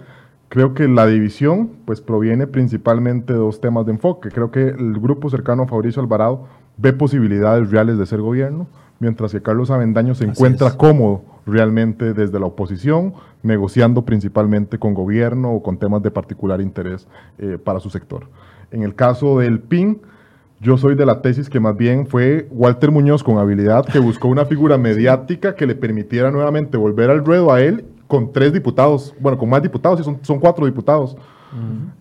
[0.48, 4.28] creo que la división pues proviene principalmente de dos temas de enfoque.
[4.28, 8.68] Creo que el grupo cercano a Fabricio Alvarado ve posibilidades reales de ser gobierno,
[9.00, 15.52] mientras que Carlos Avendaño se encuentra cómodo realmente desde la oposición, negociando principalmente con gobierno
[15.52, 17.06] o con temas de particular interés
[17.38, 18.26] eh, para su sector.
[18.70, 20.00] En el caso del PIN,
[20.60, 24.28] yo soy de la tesis que más bien fue Walter Muñoz con habilidad que buscó
[24.28, 29.14] una figura mediática que le permitiera nuevamente volver al ruedo a él con tres diputados,
[29.20, 31.16] bueno, con más diputados, y son, son cuatro diputados.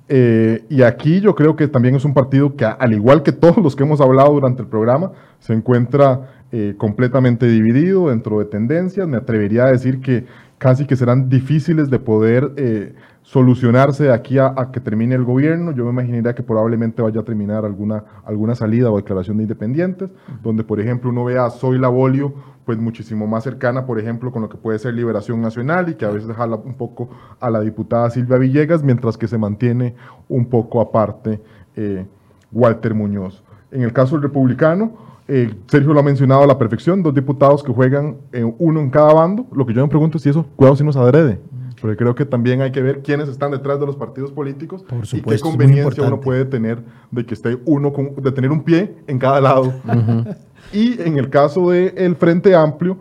[0.10, 3.58] Eh, y aquí yo creo que también es un partido que, al igual que todos
[3.58, 9.08] los que hemos hablado durante el programa, se encuentra eh, completamente dividido dentro de tendencias.
[9.08, 10.26] Me atrevería a decir que
[10.58, 12.94] casi que serán difíciles de poder eh,
[13.28, 15.72] solucionarse de aquí a, que termine el gobierno.
[15.74, 20.10] Yo me imaginaría que probablemente vaya a terminar alguna, alguna salida o declaración de independientes,
[20.42, 24.44] donde, por ejemplo, uno vea a Zoe Labolio, pues muchísimo más cercana, por ejemplo, con
[24.44, 27.10] lo que puede ser Liberación Nacional y que a veces jala un poco
[27.42, 29.96] a la diputada Silvia Villegas, mientras que se mantiene
[30.30, 31.42] un poco aparte
[31.76, 32.06] eh,
[32.54, 33.44] Walter Muñoz.
[33.72, 34.94] En el caso del republicano,
[35.28, 38.90] eh, Sergio lo ha mencionado a la perfección, dos diputados que juegan eh, uno en
[38.90, 39.46] cada bando.
[39.52, 41.42] Lo que yo me pregunto es si eso, cuidado si nos adrede.
[41.80, 45.22] Porque creo que también hay que ver quiénes están detrás de los partidos políticos y
[45.22, 49.42] qué conveniencia uno puede tener de que esté uno de tener un pie en cada
[49.42, 49.74] lado.
[50.74, 52.98] Y en el caso del Frente Amplio,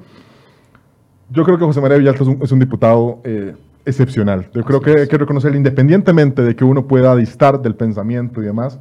[1.30, 3.54] yo creo que José María Villalta es un, diputado eh,
[3.84, 4.48] excepcional.
[4.54, 8.44] Yo creo que hay que reconocerle, independientemente de que uno pueda distar del pensamiento y
[8.44, 8.78] demás,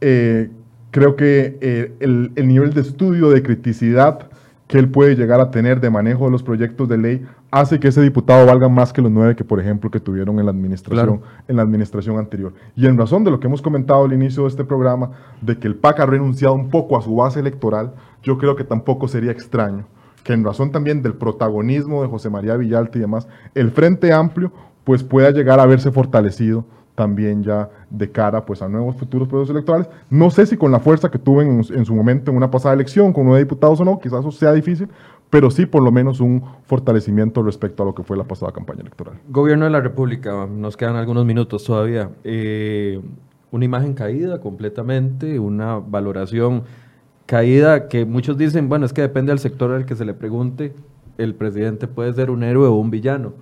[0.00, 0.50] eh,
[0.90, 4.29] creo que eh, el, el nivel de estudio, de criticidad,
[4.70, 7.88] que él puede llegar a tener de manejo de los proyectos de ley hace que
[7.88, 11.22] ese diputado valga más que los nueve que, por ejemplo, que tuvieron en la administración,
[11.48, 12.54] en la administración anterior.
[12.76, 15.10] Y en razón de lo que hemos comentado al inicio de este programa,
[15.40, 18.62] de que el PAC ha renunciado un poco a su base electoral, yo creo que
[18.62, 19.86] tampoco sería extraño
[20.22, 24.52] que en razón también del protagonismo de José María Villalta y demás, el Frente Amplio
[24.84, 26.64] pues pueda llegar a verse fortalecido
[27.00, 29.88] también ya de cara pues, a nuevos futuros procesos electorales.
[30.10, 33.14] No sé si con la fuerza que tuve en, su momento en una pasada elección,
[33.14, 34.86] con nueve diputados o no, quizás eso sea difícil,
[35.30, 38.82] pero sí por lo menos un fortalecimiento respecto a lo que fue la pasada campaña
[38.82, 39.14] electoral.
[39.30, 42.10] Gobierno de la República, nos quedan algunos minutos todavía.
[42.22, 43.00] Eh,
[43.50, 46.64] una imagen caída completamente, una valoración
[47.24, 50.74] caída que muchos dicen, bueno, es que depende del sector al que se le pregunte,
[51.16, 53.32] el presidente puede ser un héroe o un villano.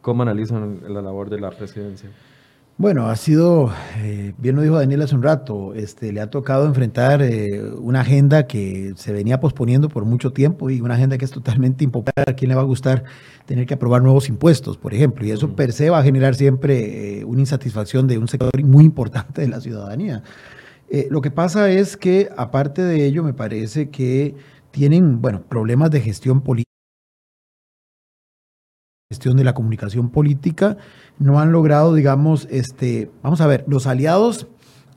[0.00, 2.10] ¿Cómo analizan la labor de la presidencia?
[2.78, 6.66] Bueno, ha sido, eh, bien lo dijo Daniel hace un rato, este, le ha tocado
[6.66, 11.24] enfrentar eh, una agenda que se venía posponiendo por mucho tiempo y una agenda que
[11.24, 12.28] es totalmente impopular.
[12.28, 13.04] ¿A quién le va a gustar
[13.46, 15.24] tener que aprobar nuevos impuestos, por ejemplo?
[15.24, 18.84] Y eso per se va a generar siempre eh, una insatisfacción de un sector muy
[18.84, 20.22] importante de la ciudadanía.
[21.10, 24.34] lo que pasa es que, aparte de ello, me parece que
[24.70, 26.66] tienen, bueno, problemas de gestión política
[29.08, 30.78] gestión de la comunicación política,
[31.18, 34.46] no han logrado, digamos, este, vamos a ver, los aliados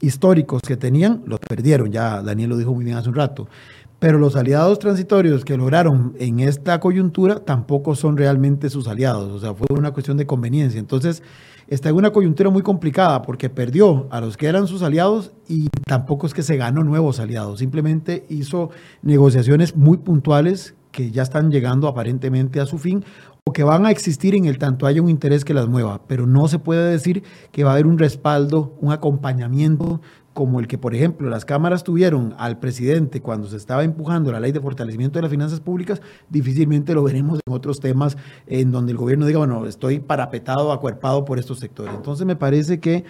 [0.01, 3.47] históricos que tenían los perdieron, ya Daniel lo dijo muy bien hace un rato,
[3.99, 9.39] pero los aliados transitorios que lograron en esta coyuntura tampoco son realmente sus aliados, o
[9.39, 10.79] sea, fue una cuestión de conveniencia.
[10.79, 11.21] Entonces,
[11.67, 15.67] está en una coyuntura muy complicada porque perdió a los que eran sus aliados y
[15.85, 18.69] tampoco es que se ganó nuevos aliados, simplemente hizo
[19.01, 23.03] negociaciones muy puntuales que ya están llegando aparentemente a su fin
[23.53, 26.47] que van a existir en el tanto haya un interés que las mueva, pero no
[26.47, 30.01] se puede decir que va a haber un respaldo, un acompañamiento
[30.33, 34.39] como el que, por ejemplo, las cámaras tuvieron al presidente cuando se estaba empujando la
[34.39, 38.15] ley de fortalecimiento de las finanzas públicas, difícilmente lo veremos en otros temas
[38.47, 41.93] en donde el gobierno diga, bueno, estoy parapetado, acuerpado por estos sectores.
[41.93, 43.03] Entonces me parece que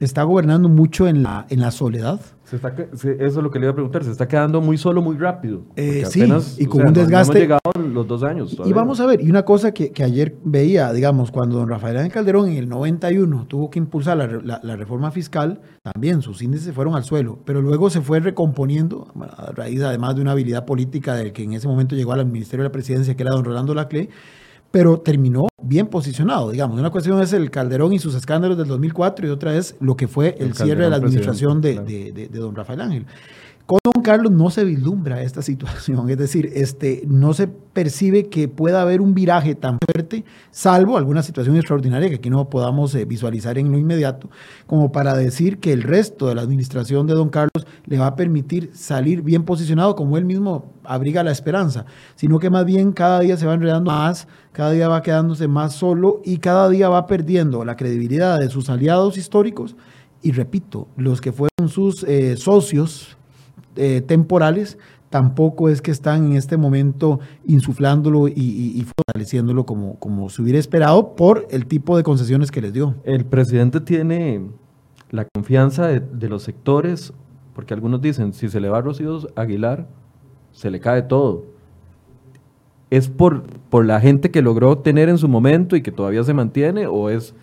[0.00, 2.20] está gobernando mucho en la, en la soledad.
[2.54, 5.62] Eso es lo que le iba a preguntar, se está quedando muy solo muy rápido.
[5.76, 6.24] Eh, sí,
[6.58, 7.34] y con un desgaste.
[7.34, 7.60] No, llegado
[7.92, 8.56] los dos años.
[8.64, 11.96] Y vamos a ver, y una cosa que, que, ayer veía, digamos, cuando don Rafael
[11.96, 16.66] Ángel Calderón en el 91 tuvo que impulsar la, la, reforma fiscal, también sus índices
[16.66, 20.64] se fueron al suelo, pero luego se fue recomponiendo, a raíz además de una habilidad
[20.64, 23.44] política del que en ese momento llegó al Ministerio de la Presidencia, que era don
[23.44, 24.08] Rolando Laclé,
[24.74, 26.80] pero terminó bien posicionado, digamos.
[26.80, 30.08] Una cuestión es el Calderón y sus escándalos del 2004 y otra es lo que
[30.08, 33.06] fue el, cierre de la administración de, de, de, don Rafael Ángel.
[33.66, 38.46] Con don Carlos no se vislumbra esta situación, es decir, este, no se percibe que
[38.46, 43.06] pueda haber un viraje tan fuerte, salvo alguna situación extraordinaria que aquí no podamos eh,
[43.06, 44.28] visualizar en lo inmediato,
[44.66, 48.16] como para decir que el resto de la administración de don Carlos le va a
[48.16, 51.86] permitir salir bien posicionado, como él mismo abriga la esperanza,
[52.16, 55.72] sino que más bien cada día se va enredando más, cada día va quedándose más
[55.72, 59.74] solo y cada día va perdiendo la credibilidad de sus aliados históricos.
[60.20, 63.16] Y repito, los que fueron sus eh, socios
[63.76, 64.78] eh, temporales,
[65.10, 71.14] tampoco es que están en este momento insuflándolo y, fortaleciéndolo como, como se hubiera esperado
[71.14, 72.96] por el tipo de concesiones que les dio.
[73.04, 74.42] El presidente tiene
[75.10, 77.12] la confianza de, los sectores,
[77.54, 79.86] porque algunos dicen, si se le va a Rocío Aguilar,
[80.50, 81.44] se le cae todo.
[82.90, 86.34] ¿Es por, por la gente que logró tener en su momento y que todavía se
[86.34, 87.36] mantiene o es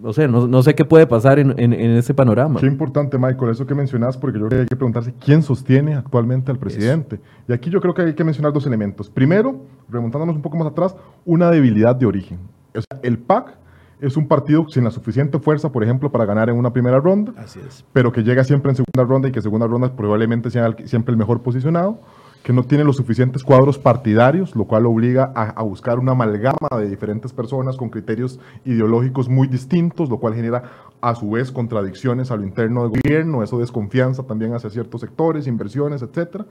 [0.00, 2.58] no sé, no, sé qué puede pasar en, en, ese panorama.
[2.60, 5.94] Qué importante, Michael, eso que mencionas, porque yo creo que hay que preguntarse quién sostiene
[5.94, 7.20] actualmente al presidente.
[7.48, 9.10] Y aquí yo creo que hay que mencionar dos elementos.
[9.10, 12.38] Primero, remontándonos un poco más atrás, una debilidad de origen.
[12.74, 13.56] O sea, el PAC
[14.00, 17.34] es un partido sin la suficiente fuerza, por ejemplo, para ganar en una primera ronda,
[17.36, 17.84] Así es.
[17.92, 21.18] pero que llega siempre en segunda ronda y que segunda ronda probablemente sea siempre el
[21.18, 22.00] mejor posicionado
[22.42, 26.88] que no tiene los suficientes cuadros partidarios, lo cual obliga a, buscar una amalgama de
[26.88, 30.62] diferentes personas con criterios ideológicos muy distintos, lo cual genera
[31.00, 35.46] a su vez contradicciones a lo interno del gobierno, eso desconfianza también hacia ciertos sectores,
[35.46, 36.46] inversiones, etcétera.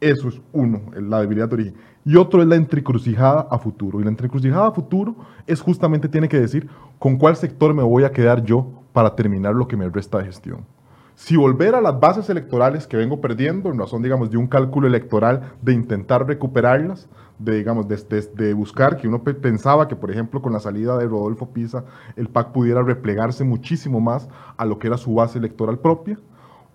[0.00, 1.74] Eso es uno, la debilidad de origen.
[2.04, 4.00] Y otro es la entrecrucijada a futuro.
[4.00, 5.16] Y la entrecrucijada a futuro
[5.46, 6.68] es justamente, tiene que decir,
[6.98, 10.26] con cuál sector me voy a quedar yo para terminar lo que me resta de
[10.26, 10.77] gestión.
[11.18, 14.86] Si volver a las bases electorales que vengo perdiendo, en razón, digamos, de un cálculo
[14.86, 17.08] electoral, de intentar recuperarlas,
[17.40, 21.52] de, digamos, de, buscar que uno pensaba que, por ejemplo, con la salida de Rodolfo
[21.52, 26.20] Pisa, el PAC pudiera replegarse muchísimo más a lo que era su base electoral propia,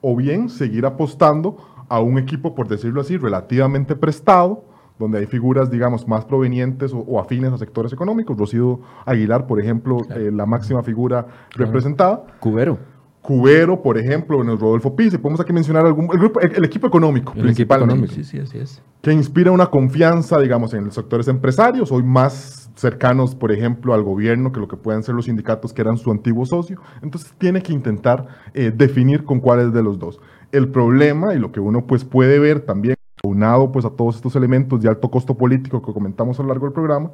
[0.02, 4.66] o bien seguir apostando a un equipo, por decirlo así, relativamente prestado,
[5.00, 8.38] donde hay figuras, digamos, más provenientes o, afines a sectores económicos.
[8.38, 12.26] Rocío Aguilar, por ejemplo, eh, la máxima figura representada.
[12.42, 12.93] Cubero.
[13.24, 15.18] Cubero, por ejemplo, en el Rodolfo Pise.
[15.18, 17.96] Podemos aquí mencionar algún, el, grupo, el, equipo económico, el principalmente.
[17.96, 18.82] Equipo económico, sí, sí, así es.
[19.02, 24.04] Que inspira una confianza, digamos, en los sectores empresarios, hoy más cercanos, por ejemplo, al
[24.04, 26.82] gobierno que lo que pueden ser los sindicatos que eran su antiguo socio.
[27.02, 30.20] Entonces tiene que intentar eh, definir con cuál es de los dos.
[30.52, 34.36] El problema y lo que uno pues puede ver también, unado pues a todos estos
[34.36, 37.12] elementos de alto costo político que comentamos a lo largo del programa,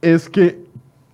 [0.00, 0.64] es que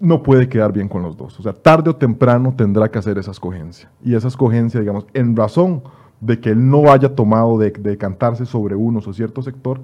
[0.01, 1.39] no puede quedar bien con los dos.
[1.39, 3.91] O sea, tarde o temprano tendrá que hacer esa escogencia.
[4.03, 5.83] Y esa escogencia, digamos, en razón
[6.21, 9.81] de que él no haya tomado de, decantarse sobre uno o cierto sector,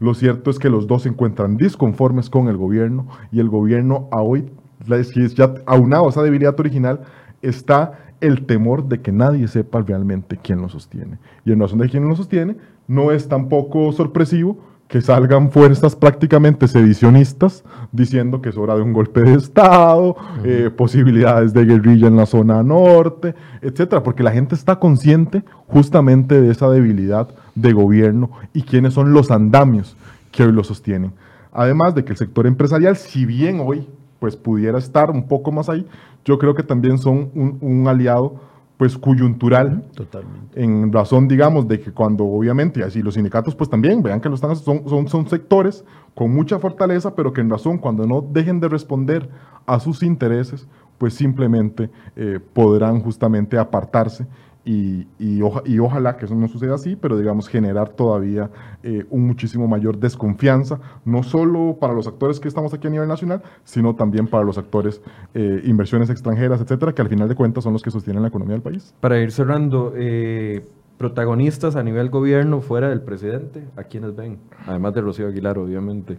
[0.00, 4.08] lo cierto es que los dos se encuentran disconformes con el gobierno y el gobierno
[4.10, 4.50] a hoy,
[4.86, 7.00] ya aunado a esa debilidad original,
[7.42, 11.18] está el temor de que nadie sepa realmente quién lo sostiene.
[11.44, 12.56] Y en razón de quién lo sostiene,
[12.86, 14.58] no es tampoco sorpresivo
[14.88, 17.62] que salgan fuerzas prácticamente sedicionistas
[17.92, 22.24] diciendo que es hora de un golpe de Estado, eh, posibilidades de guerrilla en la
[22.24, 28.62] zona norte, etcétera, porque la gente está consciente justamente de esa debilidad de gobierno y
[28.62, 29.94] quiénes son los andamios
[30.32, 31.12] que hoy lo sostienen.
[31.52, 33.86] Además de que el sector empresarial, si bien hoy
[34.20, 35.86] pues pudiera estar un poco más ahí,
[36.24, 38.40] yo creo que también son un aliado
[38.78, 39.84] pues coyuntural.
[39.94, 40.62] Totalmente.
[40.62, 44.36] En razón, digamos, de que cuando obviamente, así los sindicatos pues también, vean que lo
[44.36, 48.60] están, son, son, son sectores con mucha fortaleza, pero que en razón, cuando no dejen
[48.60, 49.28] de responder
[49.66, 54.26] a sus intereses, pues simplemente eh, podrán justamente apartarse
[54.68, 58.50] y, y, ojalá que eso no suceda así, pero digamos generar todavía
[58.82, 63.08] eh, un muchísimo mayor desconfianza, no solo para los actores que estamos aquí a nivel
[63.08, 65.00] nacional, sino también para los actores,
[65.32, 68.52] eh, inversiones extranjeras, etcétera, que al final de cuentas son los que sostienen la economía
[68.52, 68.94] del país.
[69.00, 70.66] Para ir cerrando, eh,
[70.98, 74.36] protagonistas a nivel gobierno fuera del presidente, ¿a quiénes ven?
[74.66, 76.18] Además de Rocío Aguilar, obviamente.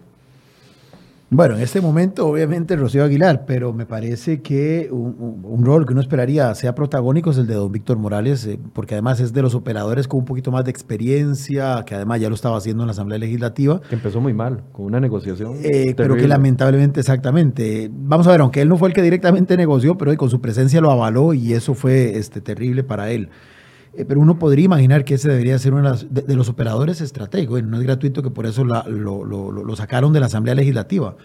[1.32, 6.02] Bueno, en este momento obviamente Rocío Aguilar, pero me parece que un, rol que uno
[6.02, 9.54] esperaría sea protagónico es el de don Víctor Morales, eh, porque además es de los
[9.54, 12.94] operadores con un poquito más de experiencia, que además ya lo estaba haciendo en la
[12.94, 13.80] Asamblea Legislativa.
[13.82, 15.58] Que empezó muy mal, con una negociación.
[15.62, 17.92] Eh, pero que lamentablemente, exactamente.
[17.94, 20.82] Vamos a ver, aunque él no fue el que directamente negoció, pero con su presencia
[20.82, 23.30] lo avaló y eso fue este, terrible para él.
[24.00, 27.62] Eh, pero uno podría imaginar que ese debería ser uno de, los operadores estratégicos.
[27.64, 31.18] no es gratuito que por eso lo, sacaron de la Asamblea Legislativa.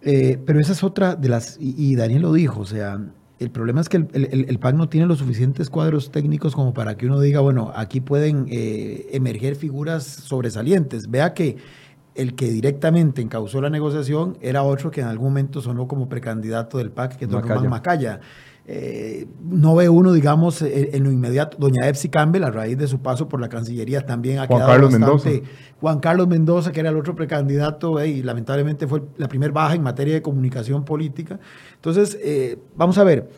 [0.00, 3.00] Eh, pero esa es otra de las, y, Daniel lo dijo, o sea,
[3.38, 6.96] el problema es que el, el, PAC no tiene los suficientes cuadros técnicos como para
[6.96, 11.08] que uno diga, bueno, aquí pueden eh, emerger figuras sobresalientes.
[11.08, 11.58] Vea que
[12.16, 16.78] el que directamente encausó la negociación era otro que en algún momento sonó como precandidato
[16.78, 17.68] del PAC, que es Don Macaya.
[17.68, 18.20] Macaya.
[18.64, 21.56] Eh, no ve uno, digamos, en, lo inmediato.
[21.58, 24.72] Doña Epsi Campbell, a raíz de su paso por la Cancillería, también ha Juan quedado
[24.72, 25.30] Carlos Mendoza.
[25.80, 29.74] Juan Carlos Mendoza, que era el otro precandidato, eh, y lamentablemente fue la primera baja
[29.74, 31.40] en materia de comunicación política.
[31.74, 33.28] Entonces, eh, vamos a ver,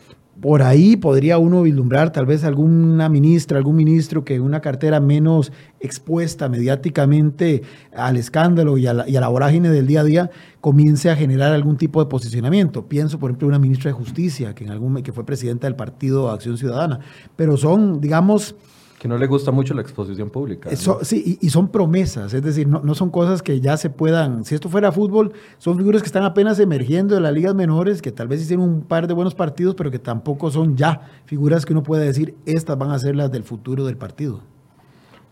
[0.41, 5.51] por ahí podría uno vislumbrar tal vez alguna ministra, algún ministro que una cartera menos
[5.79, 7.61] expuesta mediáticamente
[7.95, 12.03] al escándalo y a, la, vorágine del día a día comience a generar algún tipo
[12.03, 12.87] de posicionamiento.
[12.87, 16.29] Pienso, por ejemplo, una ministra de Justicia que, en algún, que fue presidenta del Partido
[16.29, 16.99] Acción Ciudadana.
[17.35, 18.55] Pero son, digamos,
[18.99, 20.69] que no le gusta mucho la exposición pública.
[20.75, 24.69] sí, y, son promesas, es decir, no, son cosas que ya se puedan, si esto
[24.69, 28.41] fuera fútbol, son figuras que están apenas emergiendo de las ligas menores, que tal vez
[28.41, 32.05] hicieron un par de buenos partidos, pero que tampoco son ya figuras que uno puede
[32.05, 34.41] decir, estas van a ser las del futuro del partido.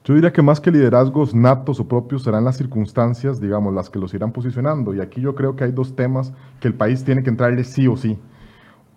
[0.05, 3.99] Yo diría que más que liderazgos natos o propios serán las circunstancias, digamos, las que
[3.99, 4.93] los irán posicionando.
[4.93, 7.87] Y aquí yo creo que hay dos temas que el país tiene que entrarle sí
[7.87, 8.19] o sí.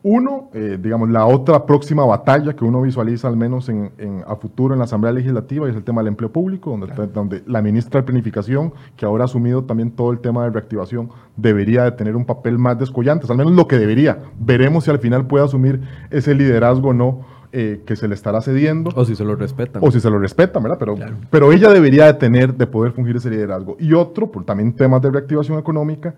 [0.08, 3.90] Uno, eh, digamos, la otra próxima batalla que uno visualiza al menos en,
[4.24, 7.60] a futuro en la Asamblea Legislativa es el tema del empleo público, donde, donde, la
[7.60, 11.90] ministra de Planificación, que ahora ha asumido también todo el tema de reactivación, debería de
[11.90, 14.18] tener un papel más descollante, al menos lo que debería.
[14.38, 15.80] Veremos si al final puede asumir
[16.10, 18.92] ese liderazgo o no eh, que se le estará cediendo.
[18.94, 19.82] O si se lo respetan.
[19.84, 20.78] O si se lo respetan, ¿verdad?
[20.78, 20.96] Pero,
[21.30, 23.76] pero ella debería de tener, de poder fungir ese liderazgo.
[23.80, 26.14] Y otro, por también temas de reactivación económica,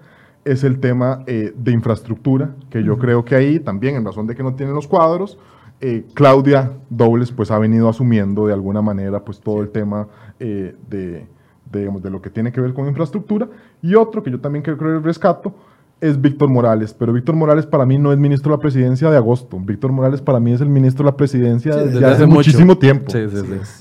[0.50, 4.34] es el tema eh, de infraestructura, que yo creo que ahí también, en razón de
[4.34, 5.38] que no tienen los cuadros,
[5.80, 10.74] eh, Claudia Dobles pues ha venido asumiendo de alguna manera pues todo el tema de,
[10.88, 11.26] de,
[11.70, 13.48] de, lo que tiene que ver con infraestructura.
[13.82, 15.54] Y otro que yo también creo que rescato
[16.00, 19.16] es Víctor Morales, pero Víctor Morales para mí no es ministro de la presidencia de
[19.16, 19.58] agosto.
[19.58, 23.12] Víctor Morales para mí es el ministro de la presidencia desde, hace, muchísimo tiempo.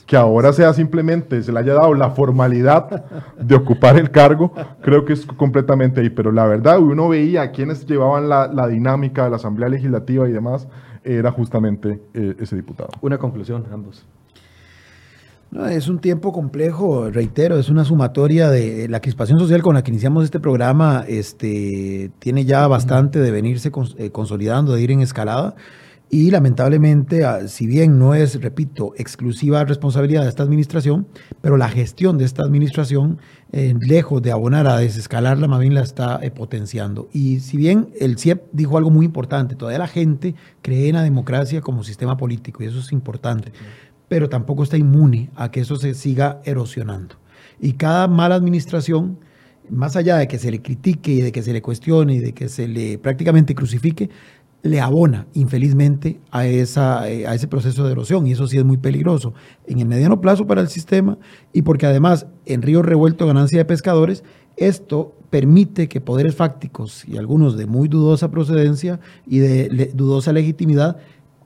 [0.06, 3.06] que ahora sea simplemente, se le haya dado la formalidad
[3.40, 4.52] de ocupar el cargo,
[4.82, 6.10] creo que es completamente ahí.
[6.10, 10.32] Pero la verdad, uno veía a quienes llevaban la, dinámica de la Asamblea Legislativa y
[10.32, 10.68] demás,
[11.04, 12.90] era justamente eh, ese diputado.
[13.02, 14.06] Una conclusión, ambos.
[15.50, 19.84] No, es un tiempo complejo, reitero, es una sumatoria de la crispación social con la
[19.84, 25.00] que iniciamos este programa, este, tiene ya bastante de venirse eh, consolidando, de ir en
[25.00, 25.56] escalada.
[26.10, 31.08] Y lamentablemente, ah, si bien no es, repito, exclusiva responsabilidad de esta administración,
[31.42, 33.20] pero la gestión de esta administración,
[33.52, 37.10] eh, lejos de abonar a desescalarla, más bien la está eh, potenciando.
[37.12, 41.04] Y si bien el CIEP dijo algo muy importante, todavía la gente cree en la
[41.04, 43.52] democracia como sistema político, y eso es importante
[44.08, 47.16] pero tampoco está inmune a que eso se siga erosionando.
[47.60, 49.20] Y cada mala administración,
[49.70, 52.34] más allá de que se le critique y de que se le cuestione y de
[52.34, 54.10] que se le prácticamente crucifique,
[54.64, 58.66] le abona infelizmente a, esa, eh, a ese proceso de erosión y eso sí es
[58.66, 59.34] muy peligroso
[59.66, 61.18] en el mediano plazo para el sistema
[61.54, 64.24] y porque además en río revuelto ganancia de pescadores,
[64.58, 70.98] esto permite que poderes fácticos y algunos de muy dudosa procedencia y de dudosa legitimidad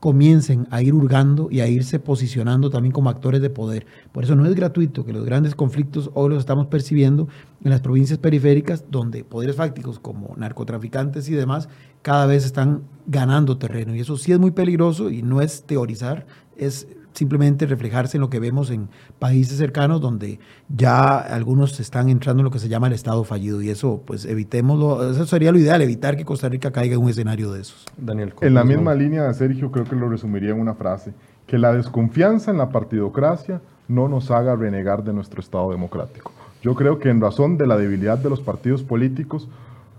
[0.02, 3.86] comiencen a ir hurgando y a irse posicionando también como actores de poder.
[4.12, 7.28] Por eso no es gratuito que los grandes conflictos hoy los estamos percibiendo
[7.64, 11.70] en las provincias periféricas, donde poderes fácticos como narcotraficantes y demás
[12.02, 13.96] cada vez están ganando terreno.
[13.96, 16.26] Y eso sí es muy peligroso y no es teorizar,
[16.58, 18.90] es simplemente reflejarse en lo que vemos en
[19.20, 20.40] países cercanos donde
[20.70, 24.26] ya algunos están entrando en lo que se llama el estado fallido y eso pues
[24.26, 27.86] evitémoslo, eso sería lo ideal, evitar que Costa Rica caiga en un escenario de esos.
[27.98, 28.34] Daniel.
[28.42, 31.14] En la misma línea de Sergio creo que lo resumiría en una frase,
[31.48, 36.32] que la desconfianza en la partidocracia no nos haga renegar de nuestro estado democrático.
[36.62, 39.50] Yo creo que en razón de la debilidad de los partidos políticos,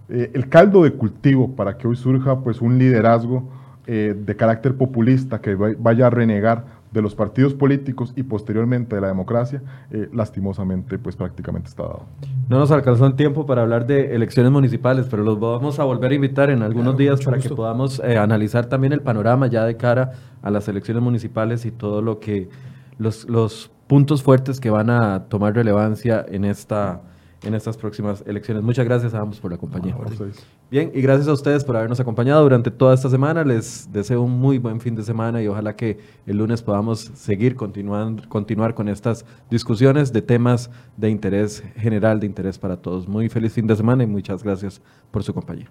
[0.08, 3.48] eh, el caldo de cultivo para que hoy surja pues un liderazgo
[3.86, 9.00] eh, de carácter populista que vaya a renegar de los partidos políticos y posteriormente de
[9.00, 12.06] la democracia, eh, lastimosamente, pues prácticamente está dado.
[12.48, 16.12] No nos alcanzó el tiempo para hablar de elecciones municipales, pero los vamos a volver
[16.12, 19.76] a invitar en algunos días para que podamos eh, analizar también el panorama ya de
[19.76, 20.12] cara
[20.42, 22.50] a las elecciones municipales y todo lo que
[22.98, 27.00] los, los puntos fuertes que van a tomar relevancia en esta
[27.42, 28.62] en estas próximas elecciones.
[28.62, 29.96] Muchas gracias a ambos por la compañía.
[30.70, 33.44] Bien, y gracias a ustedes por habernos acompañado durante toda esta semana.
[33.44, 37.56] Les deseo un muy buen fin de semana y ojalá que el lunes podamos seguir
[37.56, 43.08] continuando, continuar con estas discusiones de temas de interés general, de interés para todos.
[43.08, 44.80] Muy feliz fin de semana y muchas gracias
[45.10, 45.68] por su compañía.